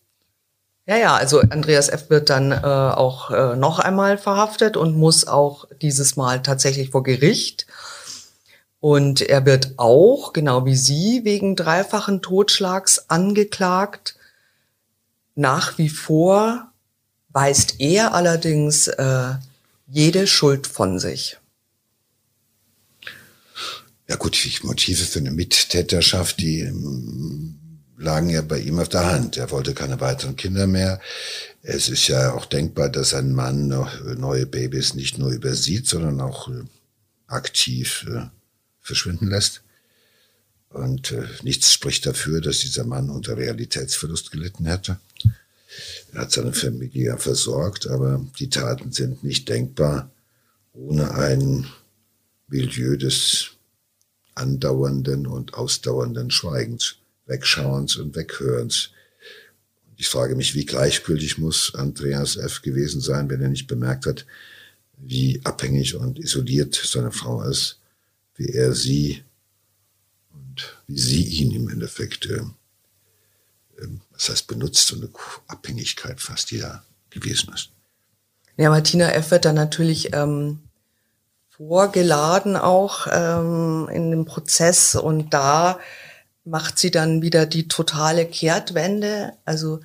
Ja, 0.86 0.97
ja, 0.97 1.15
also 1.15 1.39
Andreas 1.39 1.88
F. 1.88 2.10
wird 2.10 2.30
dann 2.30 2.52
äh, 2.52 2.58
auch 2.58 3.32
äh, 3.32 3.56
noch 3.56 3.80
einmal 3.80 4.17
verhaftet 4.17 4.76
und 4.76 4.97
muss 4.97 5.26
auch 5.26 5.69
dieses 5.82 6.17
Mal 6.17 6.41
tatsächlich 6.41 6.89
vor 6.89 7.04
Gericht. 7.04 7.65
Und 8.84 9.22
er 9.22 9.46
wird 9.46 9.76
auch, 9.78 10.34
genau 10.34 10.65
wie 10.65 10.76
Sie, 10.76 11.22
wegen 11.24 11.56
dreifachen 11.56 12.22
Totschlags 12.22 13.06
angeklagt. 13.08 14.17
Nach 15.36 15.78
wie 15.78 15.88
vor 15.88 16.69
weist 17.30 17.80
er 17.80 18.13
allerdings 18.13 18.89
äh, 18.89 19.36
jede 19.88 20.28
Schuld 20.28 20.67
von 20.67 21.00
sich. 21.00 21.38
Ja 24.10 24.17
gut, 24.17 24.36
die 24.43 24.67
Motive 24.67 25.06
für 25.06 25.19
eine 25.19 25.32
Mittäterschaft, 25.32 26.41
die 26.41 26.60
ähm, 26.60 27.56
lagen 27.98 28.30
ja 28.32 28.41
bei 28.41 28.60
ihm 28.60 28.80
auf 28.80 28.89
der 28.89 29.10
Hand. 29.10 29.38
Er 29.38 29.50
wollte 29.52 29.74
keine 29.74 30.02
weiteren 30.02 30.36
Kinder 30.36 30.67
mehr. 30.67 31.00
Es 31.62 31.88
ist 31.88 32.10
ja 32.10 32.34
auch 32.34 32.48
denkbar, 32.48 32.89
dass 32.89 33.13
ein 33.13 33.32
Mann 33.32 33.69
neue 34.17 34.46
Babys 34.46 34.93
nicht 34.93 35.19
nur 35.19 35.32
übersieht, 35.32 35.88
sondern 35.88 36.19
auch 36.19 36.50
äh, 36.50 36.65
aktiv 37.28 38.06
äh, 38.10 38.26
verschwinden 38.84 39.30
lässt. 39.30 39.62
Und 40.69 41.12
äh, 41.12 41.26
nichts 41.43 41.72
spricht 41.72 42.06
dafür, 42.06 42.41
dass 42.41 42.60
dieser 42.60 42.84
Mann 42.84 43.10
unter 43.10 43.38
Realitätsverlust 43.38 44.32
gelitten 44.32 44.65
hätte. 44.65 45.00
Er 46.12 46.22
hat 46.22 46.32
seine 46.32 46.54
Familie 46.54 47.17
versorgt, 47.17 47.88
aber 47.88 48.26
die 48.39 48.50
Taten 48.50 48.91
sind 48.91 49.24
nicht 49.24 49.50
denkbar 49.50 50.12
ohne 50.74 51.12
ein 51.13 51.67
Milieu 52.48 52.98
des 52.98 53.52
andauernden 54.36 55.28
und 55.28 55.54
ausdauernden 55.54 56.32
Schweigens, 56.32 56.96
Wegschauens 57.26 57.96
und 57.96 58.15
Weghörens. 58.15 58.90
Ich 59.98 60.08
frage 60.08 60.36
mich, 60.36 60.56
wie 60.56 60.65
gleichgültig 60.65 61.38
muss 61.38 61.73
Andreas 61.75 62.36
F. 62.36 62.62
gewesen 62.62 63.00
sein, 63.00 63.29
wenn 63.29 63.42
er 63.42 63.50
nicht 63.50 63.67
bemerkt 63.67 64.08
hat, 64.08 64.25
wie 64.98 65.40
abhängig 65.44 65.96
und 65.96 66.19
isoliert 66.19 66.73
seine 66.73 67.12
Frau 67.12 67.44
ist, 67.44 67.79
wie 68.36 68.50
er 68.50 68.73
sie 68.73 69.23
und 70.31 70.77
wie 70.88 71.00
sie 71.00 71.23
ihn 71.23 71.52
im 71.52 71.69
Endeffekt 71.69 72.25
äh, 72.25 72.42
was 74.12 74.29
heißt 74.29 74.48
benutzt, 74.48 74.88
so 74.88 74.96
eine 74.96 75.10
Abhängigkeit 75.48 76.21
fast, 76.21 76.52
die 76.52 76.60
da 76.60 76.84
gewesen 77.10 77.54
ist. 77.54 77.69
Ja, 78.58 78.69
Martina 78.69 79.12
F. 79.12 79.31
wird 79.31 79.46
dann 79.46 79.56
natürlich 79.56 80.13
ähm, 80.13 80.60
vorgeladen 81.50 82.56
auch 82.56 83.08
ähm, 83.12 83.90
in 83.92 84.12
dem 84.12 84.25
Prozess 84.25 84.96
und 84.96 85.34
da 85.34 85.79
macht 86.46 86.77
sie 86.77 86.92
dann 86.92 87.21
wieder 87.21 87.46
die 87.46 87.67
totale 87.67 88.25
Kehrtwende. 88.25 89.34
Also 89.46 89.79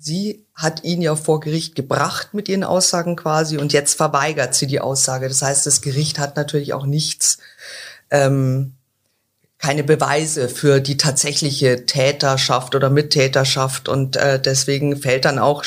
sie 0.00 0.46
hat 0.54 0.82
ihn 0.82 1.02
ja 1.02 1.14
vor 1.14 1.40
Gericht 1.40 1.74
gebracht 1.74 2.32
mit 2.32 2.48
ihren 2.48 2.64
Aussagen 2.64 3.16
quasi 3.16 3.58
und 3.58 3.72
jetzt 3.72 3.94
verweigert 3.94 4.54
sie 4.54 4.66
die 4.66 4.80
Aussage. 4.80 5.28
Das 5.28 5.42
heißt, 5.42 5.66
das 5.66 5.82
Gericht 5.82 6.18
hat 6.18 6.36
natürlich 6.36 6.72
auch 6.72 6.86
nichts, 6.86 7.38
ähm, 8.10 8.72
keine 9.58 9.84
Beweise 9.84 10.48
für 10.48 10.80
die 10.80 10.96
tatsächliche 10.96 11.84
Täterschaft 11.84 12.74
oder 12.74 12.88
Mittäterschaft 12.88 13.88
und 13.88 14.16
äh, 14.16 14.40
deswegen 14.40 14.96
fällt 14.96 15.26
dann 15.26 15.38
auch 15.38 15.64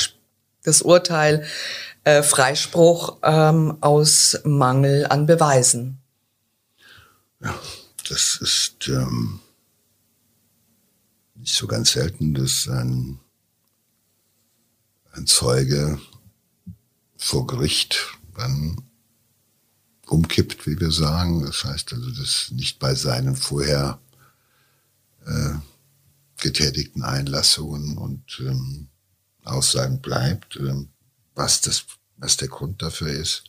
das 0.64 0.82
Urteil 0.82 1.46
äh, 2.02 2.22
Freispruch 2.24 3.18
ähm, 3.22 3.78
aus 3.80 4.40
Mangel 4.42 5.06
an 5.06 5.26
Beweisen. 5.26 5.98
Ja, 7.40 7.54
das 8.08 8.38
ist 8.40 8.88
ähm, 8.88 9.38
nicht 11.36 11.54
so 11.54 11.68
ganz 11.68 11.92
selten, 11.92 12.34
dass 12.34 12.66
ein, 12.68 13.20
ein 15.16 15.26
Zeuge 15.26 16.00
vor 17.16 17.46
Gericht 17.46 17.98
dann 18.36 18.76
umkippt, 20.06 20.66
wie 20.66 20.78
wir 20.78 20.90
sagen. 20.90 21.44
Das 21.44 21.64
heißt 21.64 21.92
also, 21.92 22.10
dass 22.10 22.50
nicht 22.50 22.78
bei 22.78 22.94
seinen 22.94 23.36
vorher 23.36 24.00
äh, 25.24 25.54
getätigten 26.40 27.02
Einlassungen 27.02 27.96
und 27.96 28.40
ähm, 28.40 28.88
Aussagen 29.44 30.00
bleibt, 30.00 30.56
ähm, 30.56 30.90
was 31.34 31.60
das, 31.60 31.84
was 32.16 32.36
der 32.36 32.48
Grund 32.48 32.82
dafür 32.82 33.08
ist. 33.08 33.44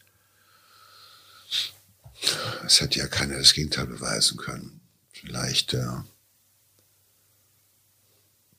Es 2.65 2.79
hätte 2.79 2.99
ja 2.99 3.07
keiner 3.07 3.37
das 3.37 3.53
Gegenteil 3.53 3.87
beweisen 3.87 4.37
können. 4.37 4.81
Vielleicht, 5.11 5.73
äh, 5.73 5.87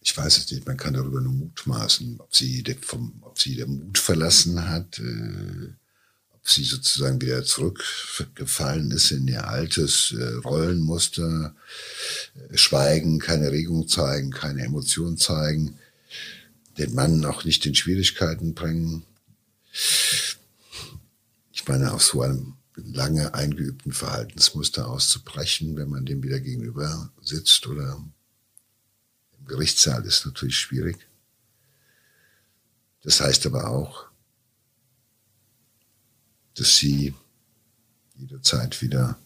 ich 0.07 0.17
weiß 0.17 0.39
es 0.39 0.51
nicht, 0.53 0.69
man 0.69 0.77
kann 0.77 0.95
darüber 0.95 1.21
nur 1.21 1.33
mutmaßen, 1.33 2.21
ob 2.21 2.35
sie, 2.35 2.63
vom, 2.81 3.15
ob 3.23 3.41
sie 3.41 3.57
den 3.57 3.87
Mut 3.87 3.99
verlassen 3.99 4.69
hat, 4.69 5.01
äh, 5.01 5.73
ob 6.33 6.49
sie 6.49 6.63
sozusagen 6.63 7.21
wieder 7.21 7.43
zurückgefallen 7.43 8.93
ist 8.93 9.11
in 9.11 9.27
ihr 9.27 9.49
altes 9.49 10.15
äh, 10.17 10.35
Rollenmuster, 10.45 11.57
äh, 12.37 12.57
schweigen, 12.57 13.19
keine 13.19 13.51
Regung 13.51 13.89
zeigen, 13.89 14.31
keine 14.31 14.63
Emotion 14.63 15.17
zeigen, 15.17 15.77
den 16.79 16.95
Mann 16.95 17.25
auch 17.25 17.43
nicht 17.43 17.67
in 17.67 17.75
Schwierigkeiten 17.75 18.55
bringen. 18.55 19.03
Ich 21.53 21.67
meine, 21.67 21.93
auf 21.93 22.05
so 22.05 22.23
einem 22.23 22.55
lange 22.77 23.35
eingeübten 23.35 23.91
Verhaltensmuster 23.91 24.89
auszubrechen, 24.89 25.77
wenn 25.77 25.91
man 25.91 26.07
dem 26.07 26.23
wieder 26.23 26.39
gegenüber 26.39 27.11
sitzt 27.21 27.67
oder 27.67 28.01
Gerichtssaal 29.47 30.05
ist 30.05 30.27
natürlich 30.27 30.59
schwierig. 30.59 30.99
Das 33.03 33.21
heißt 33.21 33.47
aber 33.47 33.71
auch, 33.71 34.07
dass 36.55 36.77
sie 36.77 37.15
jederzeit 38.17 38.81
wieder 38.83 39.19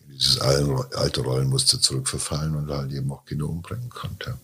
in 0.00 0.12
dieses 0.12 0.38
alte 0.40 1.20
Rollenmuster 1.20 1.80
zurückverfallen 1.80 2.54
und 2.54 2.70
halt 2.70 2.92
eben 2.92 3.12
auch 3.12 3.24
Kinder 3.24 3.48
umbringen 3.48 3.90
konnte. 3.90 4.38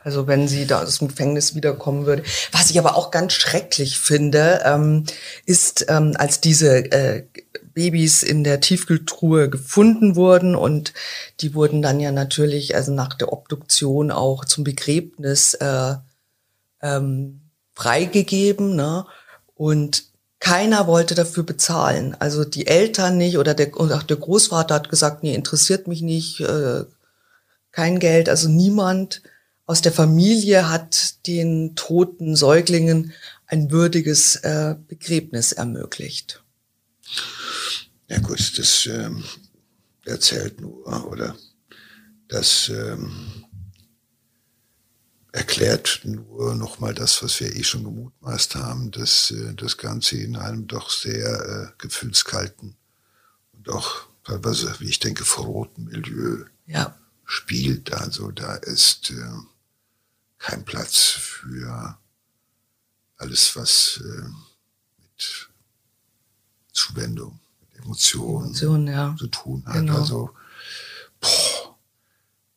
Also 0.00 0.26
wenn 0.26 0.46
sie 0.46 0.66
da 0.66 0.82
aus 0.82 0.98
dem 0.98 1.08
Gefängnis 1.08 1.54
wiederkommen 1.54 2.06
würde. 2.06 2.22
Was 2.52 2.70
ich 2.70 2.78
aber 2.78 2.96
auch 2.96 3.10
ganz 3.10 3.32
schrecklich 3.32 3.98
finde, 3.98 4.62
ähm, 4.64 5.04
ist, 5.44 5.86
ähm, 5.88 6.14
als 6.16 6.40
diese 6.40 6.90
äh, 6.92 7.24
Babys 7.78 8.24
in 8.24 8.42
der 8.42 8.60
Tiefkühltruhe 8.60 9.48
gefunden 9.48 10.16
wurden 10.16 10.56
und 10.56 10.92
die 11.38 11.54
wurden 11.54 11.80
dann 11.80 12.00
ja 12.00 12.10
natürlich, 12.10 12.74
also 12.74 12.90
nach 12.90 13.14
der 13.14 13.32
Obduktion 13.32 14.10
auch 14.10 14.44
zum 14.44 14.64
Begräbnis 14.64 15.54
äh, 15.54 15.94
ähm, 16.82 17.40
freigegeben. 17.74 18.74
Ne? 18.74 19.06
Und 19.54 20.06
keiner 20.40 20.88
wollte 20.88 21.14
dafür 21.14 21.44
bezahlen. 21.44 22.16
Also 22.18 22.44
die 22.44 22.66
Eltern 22.66 23.16
nicht 23.16 23.38
oder 23.38 23.54
der, 23.54 23.70
auch 23.76 24.02
der 24.02 24.16
Großvater 24.16 24.74
hat 24.74 24.88
gesagt, 24.88 25.22
nee, 25.22 25.36
interessiert 25.36 25.86
mich 25.86 26.02
nicht, 26.02 26.40
äh, 26.40 26.82
kein 27.70 28.00
Geld, 28.00 28.28
also 28.28 28.48
niemand 28.48 29.22
aus 29.66 29.82
der 29.82 29.92
Familie 29.92 30.68
hat 30.68 31.28
den 31.28 31.76
toten 31.76 32.34
Säuglingen 32.34 33.12
ein 33.46 33.70
würdiges 33.70 34.34
äh, 34.34 34.74
Begräbnis 34.88 35.52
ermöglicht. 35.52 36.42
Ja 38.08 38.18
gut, 38.20 38.58
das 38.58 38.86
ähm, 38.86 39.22
erzählt 40.04 40.60
nur 40.60 41.06
oder 41.06 41.36
das 42.28 42.68
ähm, 42.68 43.44
erklärt 45.32 46.00
nur 46.04 46.54
nochmal 46.54 46.94
das, 46.94 47.22
was 47.22 47.38
wir 47.40 47.54
eh 47.54 47.62
schon 47.62 47.84
gemutmaßt 47.84 48.54
haben, 48.56 48.90
dass 48.90 49.30
äh, 49.30 49.54
das 49.54 49.76
Ganze 49.76 50.16
in 50.16 50.36
einem 50.36 50.66
doch 50.66 50.90
sehr 50.90 51.70
äh, 51.70 51.72
gefühlskalten 51.78 52.76
und 53.52 53.68
auch 53.68 54.08
teilweise, 54.24 54.74
wie 54.80 54.88
ich 54.88 55.00
denke, 55.00 55.24
verroten 55.24 55.84
Milieu 55.84 56.44
ja. 56.66 56.98
spielt. 57.24 57.92
Also 57.92 58.30
da 58.30 58.54
ist 58.56 59.10
äh, 59.10 59.38
kein 60.38 60.64
Platz 60.64 60.96
für 61.10 61.98
alles, 63.16 63.54
was 63.56 64.00
äh, 64.02 64.28
mit 65.02 65.50
Zuwendung, 66.72 67.40
Emotionen 67.82 68.46
Emotion, 68.46 68.86
ja. 68.86 69.16
zu 69.18 69.28
tun 69.28 69.64
hat. 69.66 69.74
Genau. 69.74 69.98
Also, 69.98 70.30
boah, 71.20 71.76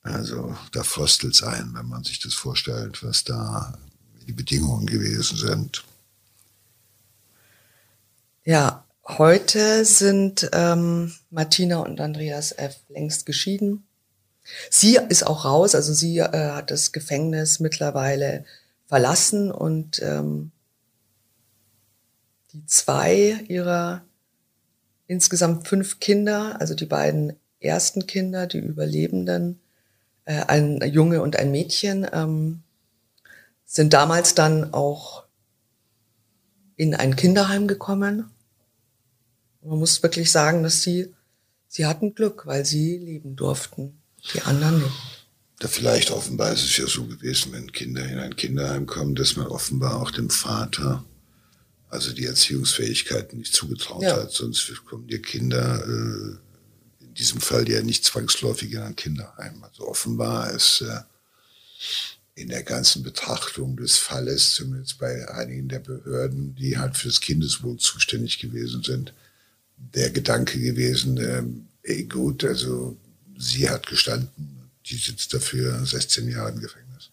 also 0.04 0.56
da 0.72 0.84
fröstelt's 0.84 1.44
ein, 1.44 1.74
wenn 1.74 1.88
man 1.88 2.04
sich 2.04 2.20
das 2.20 2.34
vorstellt, 2.34 3.04
was 3.04 3.24
da 3.24 3.78
die 4.28 4.34
Bedingungen 4.34 4.88
gewesen 4.88 5.38
sind. 5.38 5.84
Ja, 8.44 8.84
heute 9.08 9.86
sind 9.86 10.50
ähm, 10.54 11.14
Martina 11.30 11.80
und 11.80 12.02
Andreas 12.02 12.52
F. 12.52 12.78
längst 12.90 13.26
geschieden. 13.26 13.84
Sie 14.72 14.98
ist 15.10 15.28
auch 15.28 15.46
raus, 15.46 15.76
also 15.76 15.94
sie 15.94 16.18
äh, 16.18 16.52
hat 16.52 16.72
das 16.72 16.92
Gefängnis 16.92 17.60
mittlerweile 17.60 18.46
verlassen 18.88 19.52
und 19.52 20.02
ähm, 20.02 20.52
die 22.52 22.66
zwei 22.66 23.46
ihrer 23.48 24.04
insgesamt 25.12 25.68
fünf 25.68 26.00
Kinder, 26.00 26.56
also 26.62 26.74
die 26.74 26.86
beiden 26.86 27.34
ersten 27.60 28.08
Kinder, 28.08 28.48
die 28.48 28.60
Überlebenden, 28.60 29.60
äh, 30.24 30.46
ein 30.46 30.80
Junge 30.90 31.22
und 31.22 31.36
ein 31.36 31.52
Mädchen, 31.52 32.08
ähm, 32.14 32.64
sind 33.66 33.92
damals 33.92 34.36
dann 34.36 34.74
auch 34.74 35.26
in 36.78 36.96
ein 36.96 37.18
Kinderheim 37.18 37.68
gekommen. 37.68 38.32
Man 39.62 39.80
muss 39.80 40.02
wirklich 40.02 40.32
sagen, 40.32 40.64
dass 40.64 40.82
sie, 40.82 41.14
sie 41.68 41.86
hatten 41.86 42.16
Glück, 42.16 42.46
weil 42.46 42.66
sie 42.66 42.98
leben 42.98 43.36
durften. 43.36 44.00
Die 44.34 44.42
anderen 44.44 44.82
nicht. 44.82 45.28
Da 45.60 45.68
vielleicht 45.68 46.12
offenbar 46.12 46.54
ist 46.54 46.64
es 46.64 46.78
ja 46.78 46.88
so 46.88 47.06
gewesen, 47.06 47.52
wenn 47.52 47.74
Kinder 47.74 48.08
in 48.08 48.18
ein 48.18 48.38
Kinderheim 48.38 48.86
kommen, 48.86 49.16
dass 49.16 49.36
man 49.36 49.48
offenbar 49.48 50.02
auch 50.02 50.12
dem 50.12 50.30
Vater 50.30 51.04
also 51.92 52.14
die 52.14 52.26
Erziehungsfähigkeiten 52.26 53.38
nicht 53.38 53.54
zugetraut 53.54 54.04
ja. 54.04 54.16
hat. 54.16 54.32
Sonst 54.32 54.74
kommen 54.86 55.08
die 55.08 55.20
Kinder, 55.20 55.84
äh, 55.86 57.04
in 57.04 57.14
diesem 57.16 57.42
Fall 57.42 57.70
ja 57.70 57.82
nicht 57.82 58.06
zwangsläufig 58.06 58.72
in 58.72 58.80
ein 58.80 58.96
Kinderheim. 58.96 59.62
Also 59.64 59.88
offenbar 59.88 60.52
ist 60.52 60.82
äh, 60.82 61.02
in 62.36 62.48
der 62.48 62.64
ganzen 62.64 63.04
Betrachtung 63.04 63.76
des 63.76 63.98
Falles, 63.98 64.54
zumindest 64.54 65.00
bei 65.00 65.30
einigen 65.30 65.68
der 65.68 65.80
Behörden, 65.80 66.56
die 66.56 66.78
halt 66.78 66.96
fürs 66.96 67.20
Kindeswohl 67.20 67.78
zuständig 67.78 68.40
gewesen 68.40 68.82
sind, 68.84 69.14
der 69.76 70.12
Gedanke 70.12 70.60
gewesen, 70.60 71.18
äh, 71.18 71.44
ey 71.84 72.06
gut, 72.06 72.46
also 72.46 72.98
sie 73.38 73.70
hat 73.70 73.86
gestanden, 73.88 74.70
die 74.86 74.96
sitzt 74.96 75.34
dafür 75.34 75.86
16 75.86 76.30
Jahre 76.30 76.52
im 76.52 76.62
Gefängnis. 76.62 77.10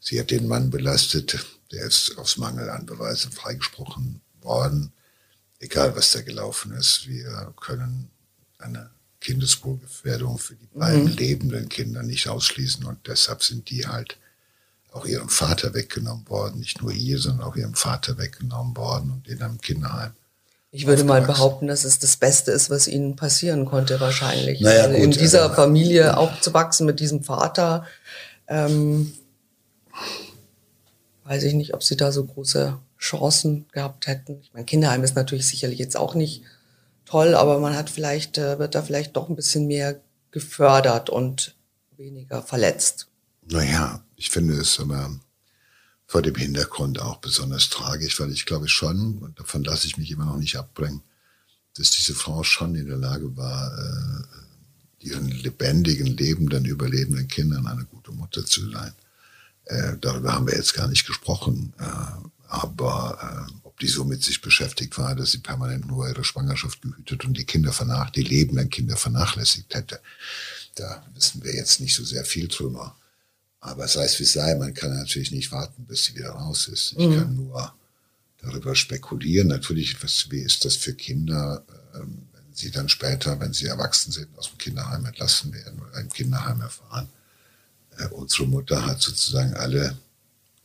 Sie 0.00 0.18
hat 0.18 0.30
den 0.30 0.48
Mann 0.48 0.70
belastet, 0.70 1.38
der 1.72 1.84
ist 1.84 2.16
aus 2.18 2.36
Mangel 2.36 2.70
an 2.70 2.86
Beweisen 2.86 3.32
freigesprochen 3.32 4.20
worden. 4.40 4.92
Egal, 5.58 5.96
was 5.96 6.12
da 6.12 6.20
gelaufen 6.20 6.72
ist, 6.72 7.08
wir 7.08 7.52
können 7.60 8.10
eine 8.58 8.90
Kindeswohlgefährdung 9.20 10.38
für 10.38 10.54
die 10.54 10.68
beiden 10.74 11.04
mhm. 11.04 11.16
lebenden 11.16 11.68
Kinder 11.68 12.02
nicht 12.02 12.28
ausschließen 12.28 12.84
und 12.84 13.06
deshalb 13.06 13.42
sind 13.42 13.70
die 13.70 13.86
halt 13.86 14.18
auch 14.92 15.04
ihrem 15.04 15.28
Vater 15.28 15.74
weggenommen 15.74 16.28
worden, 16.28 16.60
nicht 16.60 16.80
nur 16.80 16.92
ihr, 16.92 17.18
sondern 17.18 17.46
auch 17.46 17.56
ihrem 17.56 17.74
Vater 17.74 18.18
weggenommen 18.18 18.76
worden 18.76 19.10
und 19.10 19.28
in 19.28 19.42
einem 19.42 19.60
Kinderheim. 19.60 20.12
Ich 20.70 20.86
würde 20.86 21.04
mal 21.04 21.22
behaupten, 21.22 21.68
dass 21.68 21.84
es 21.84 21.98
das 21.98 22.16
Beste 22.16 22.50
ist, 22.50 22.70
was 22.70 22.86
ihnen 22.86 23.16
passieren 23.16 23.64
konnte, 23.64 23.98
wahrscheinlich. 24.00 24.60
Naja, 24.60 24.84
also 24.84 24.96
gut, 24.96 25.04
in 25.04 25.10
dieser 25.12 25.44
also, 25.44 25.54
Familie 25.54 26.16
aufzuwachsen 26.16 26.86
mit 26.86 27.00
diesem 27.00 27.22
Vater, 27.22 27.86
ähm, 28.46 29.12
weiß 31.26 31.42
ich 31.42 31.54
nicht, 31.54 31.74
ob 31.74 31.82
sie 31.82 31.96
da 31.96 32.12
so 32.12 32.24
große 32.24 32.78
Chancen 32.98 33.66
gehabt 33.72 34.06
hätten. 34.06 34.38
Ich 34.40 34.52
meine, 34.52 34.64
Kinderheim 34.64 35.04
ist 35.04 35.16
natürlich 35.16 35.46
sicherlich 35.46 35.78
jetzt 35.78 35.96
auch 35.96 36.14
nicht 36.14 36.42
toll, 37.04 37.34
aber 37.34 37.58
man 37.58 37.76
hat 37.76 37.90
vielleicht, 37.90 38.38
äh, 38.38 38.58
wird 38.58 38.74
da 38.74 38.82
vielleicht 38.82 39.16
doch 39.16 39.28
ein 39.28 39.36
bisschen 39.36 39.66
mehr 39.66 40.00
gefördert 40.30 41.10
und 41.10 41.54
weniger 41.96 42.42
verletzt. 42.42 43.08
Naja, 43.48 44.02
ich 44.16 44.30
finde 44.30 44.54
es 44.54 44.78
aber 44.80 45.18
vor 46.06 46.22
dem 46.22 46.34
Hintergrund 46.36 47.00
auch 47.00 47.16
besonders 47.16 47.68
tragisch, 47.68 48.20
weil 48.20 48.30
ich 48.30 48.46
glaube 48.46 48.68
schon, 48.68 49.18
und 49.18 49.38
davon 49.38 49.64
lasse 49.64 49.86
ich 49.86 49.96
mich 49.96 50.10
immer 50.10 50.26
noch 50.26 50.36
nicht 50.36 50.56
abbringen, 50.56 51.02
dass 51.76 51.90
diese 51.90 52.14
Frau 52.14 52.42
schon 52.42 52.74
in 52.74 52.86
der 52.86 52.96
Lage 52.96 53.36
war, 53.36 53.72
äh, 53.76 55.06
ihren 55.06 55.28
lebendigen, 55.28 56.06
lebenden, 56.06 56.64
überlebenden 56.64 57.28
Kindern 57.28 57.66
eine 57.66 57.84
gute 57.84 58.12
Mutter 58.12 58.44
zu 58.44 58.70
sein. 58.70 58.92
Äh, 59.66 59.96
darüber 60.00 60.32
haben 60.32 60.46
wir 60.46 60.54
jetzt 60.54 60.74
gar 60.74 60.88
nicht 60.88 61.06
gesprochen. 61.06 61.72
Äh, 61.78 61.84
aber 62.48 63.46
äh, 63.48 63.66
ob 63.66 63.78
die 63.80 63.88
so 63.88 64.04
mit 64.04 64.22
sich 64.22 64.40
beschäftigt 64.40 64.96
war, 64.98 65.14
dass 65.14 65.32
sie 65.32 65.38
permanent 65.38 65.86
nur 65.86 66.08
ihre 66.08 66.24
Schwangerschaft 66.24 66.80
gehütet 66.80 67.24
und 67.24 67.36
die 67.36 67.44
Kinder 67.44 67.72
vernach, 67.72 68.10
die 68.10 68.22
lebenden 68.22 68.70
Kinder 68.70 68.96
vernachlässigt 68.96 69.74
hätte, 69.74 70.00
da 70.76 71.04
wissen 71.14 71.42
wir 71.42 71.54
jetzt 71.54 71.80
nicht 71.80 71.94
so 71.94 72.04
sehr 72.04 72.24
viel 72.24 72.48
drüber. 72.48 72.96
Aber 73.60 73.88
sei 73.88 74.04
es 74.04 74.18
wie 74.20 74.24
es 74.24 74.32
sei, 74.32 74.54
man 74.54 74.74
kann 74.74 74.96
natürlich 74.96 75.32
nicht 75.32 75.50
warten, 75.50 75.84
bis 75.86 76.04
sie 76.04 76.14
wieder 76.14 76.30
raus 76.30 76.68
ist. 76.68 76.92
Ich 76.92 77.06
mhm. 77.06 77.18
kann 77.18 77.34
nur 77.34 77.74
darüber 78.38 78.76
spekulieren. 78.76 79.48
Natürlich, 79.48 80.00
was, 80.02 80.30
wie 80.30 80.40
ist 80.40 80.64
das 80.64 80.76
für 80.76 80.94
Kinder, 80.94 81.64
ähm, 81.94 82.28
wenn 82.32 82.54
sie 82.54 82.70
dann 82.70 82.88
später, 82.88 83.40
wenn 83.40 83.52
sie 83.52 83.66
erwachsen 83.66 84.12
sind, 84.12 84.28
aus 84.38 84.50
dem 84.50 84.58
Kinderheim 84.58 85.04
entlassen 85.04 85.52
werden 85.52 85.80
oder 85.80 86.00
im 86.00 86.10
Kinderheim 86.10 86.60
erfahren. 86.60 87.08
Äh, 87.98 88.06
unsere 88.08 88.46
Mutter 88.46 88.84
hat 88.84 89.00
sozusagen 89.00 89.54
alle 89.54 89.96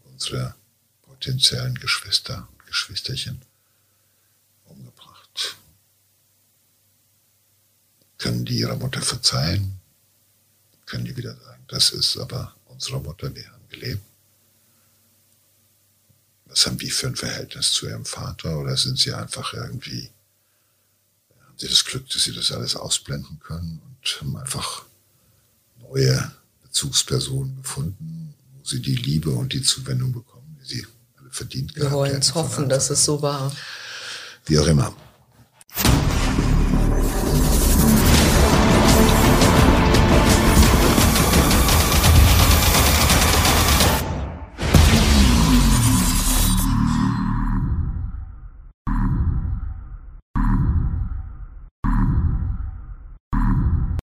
unsere 0.04 0.56
potenziellen 1.04 1.76
Geschwister 1.76 2.48
und 2.52 2.66
Geschwisterchen 2.66 3.42
umgebracht. 4.66 5.56
Können 8.18 8.46
die 8.46 8.60
ihrer 8.60 8.76
Mutter 8.76 9.02
verzeihen? 9.02 9.80
Können 10.86 11.06
die 11.06 11.16
wieder 11.16 11.36
sagen, 11.36 11.64
das 11.68 11.92
ist 11.92 12.18
aber 12.18 12.56
unsere 12.66 13.00
Mutter, 13.00 13.34
wir 13.34 13.50
haben 13.50 13.70
gelebt? 13.70 14.02
Was 16.46 16.66
haben 16.66 16.78
die 16.78 16.90
für 16.90 17.08
ein 17.08 17.16
Verhältnis 17.16 17.72
zu 17.72 17.88
ihrem 17.88 18.04
Vater? 18.04 18.60
Oder 18.60 18.76
sind 18.76 19.00
sie 19.00 19.14
einfach 19.14 19.54
irgendwie, 19.54 20.12
haben 21.48 21.58
sie 21.58 21.70
das 21.70 21.86
Glück, 21.86 22.10
dass 22.10 22.24
sie 22.24 22.34
das 22.34 22.52
alles 22.52 22.76
ausblenden 22.76 23.40
können 23.40 23.82
und 23.86 24.18
haben 24.20 24.36
einfach 24.36 24.86
neue 25.80 26.32
Bezugspersonen 26.72 27.62
gefunden, 27.62 28.34
wo 28.54 28.64
sie 28.64 28.82
die 28.82 28.96
Liebe 28.96 29.30
und 29.32 29.52
die 29.52 29.62
Zuwendung 29.62 30.14
bekommen, 30.14 30.58
die 30.62 30.76
sie 30.76 30.88
verdient 31.30 31.72
haben. 31.72 31.82
Wir 31.82 31.92
wollen 31.92 32.16
es 32.16 32.34
hoffen, 32.34 32.70
dass 32.70 32.90
es 32.90 33.04
so 33.04 33.22
war. 33.22 33.52
Wie 34.46 34.58
auch 34.58 34.68
immer. 34.68 34.96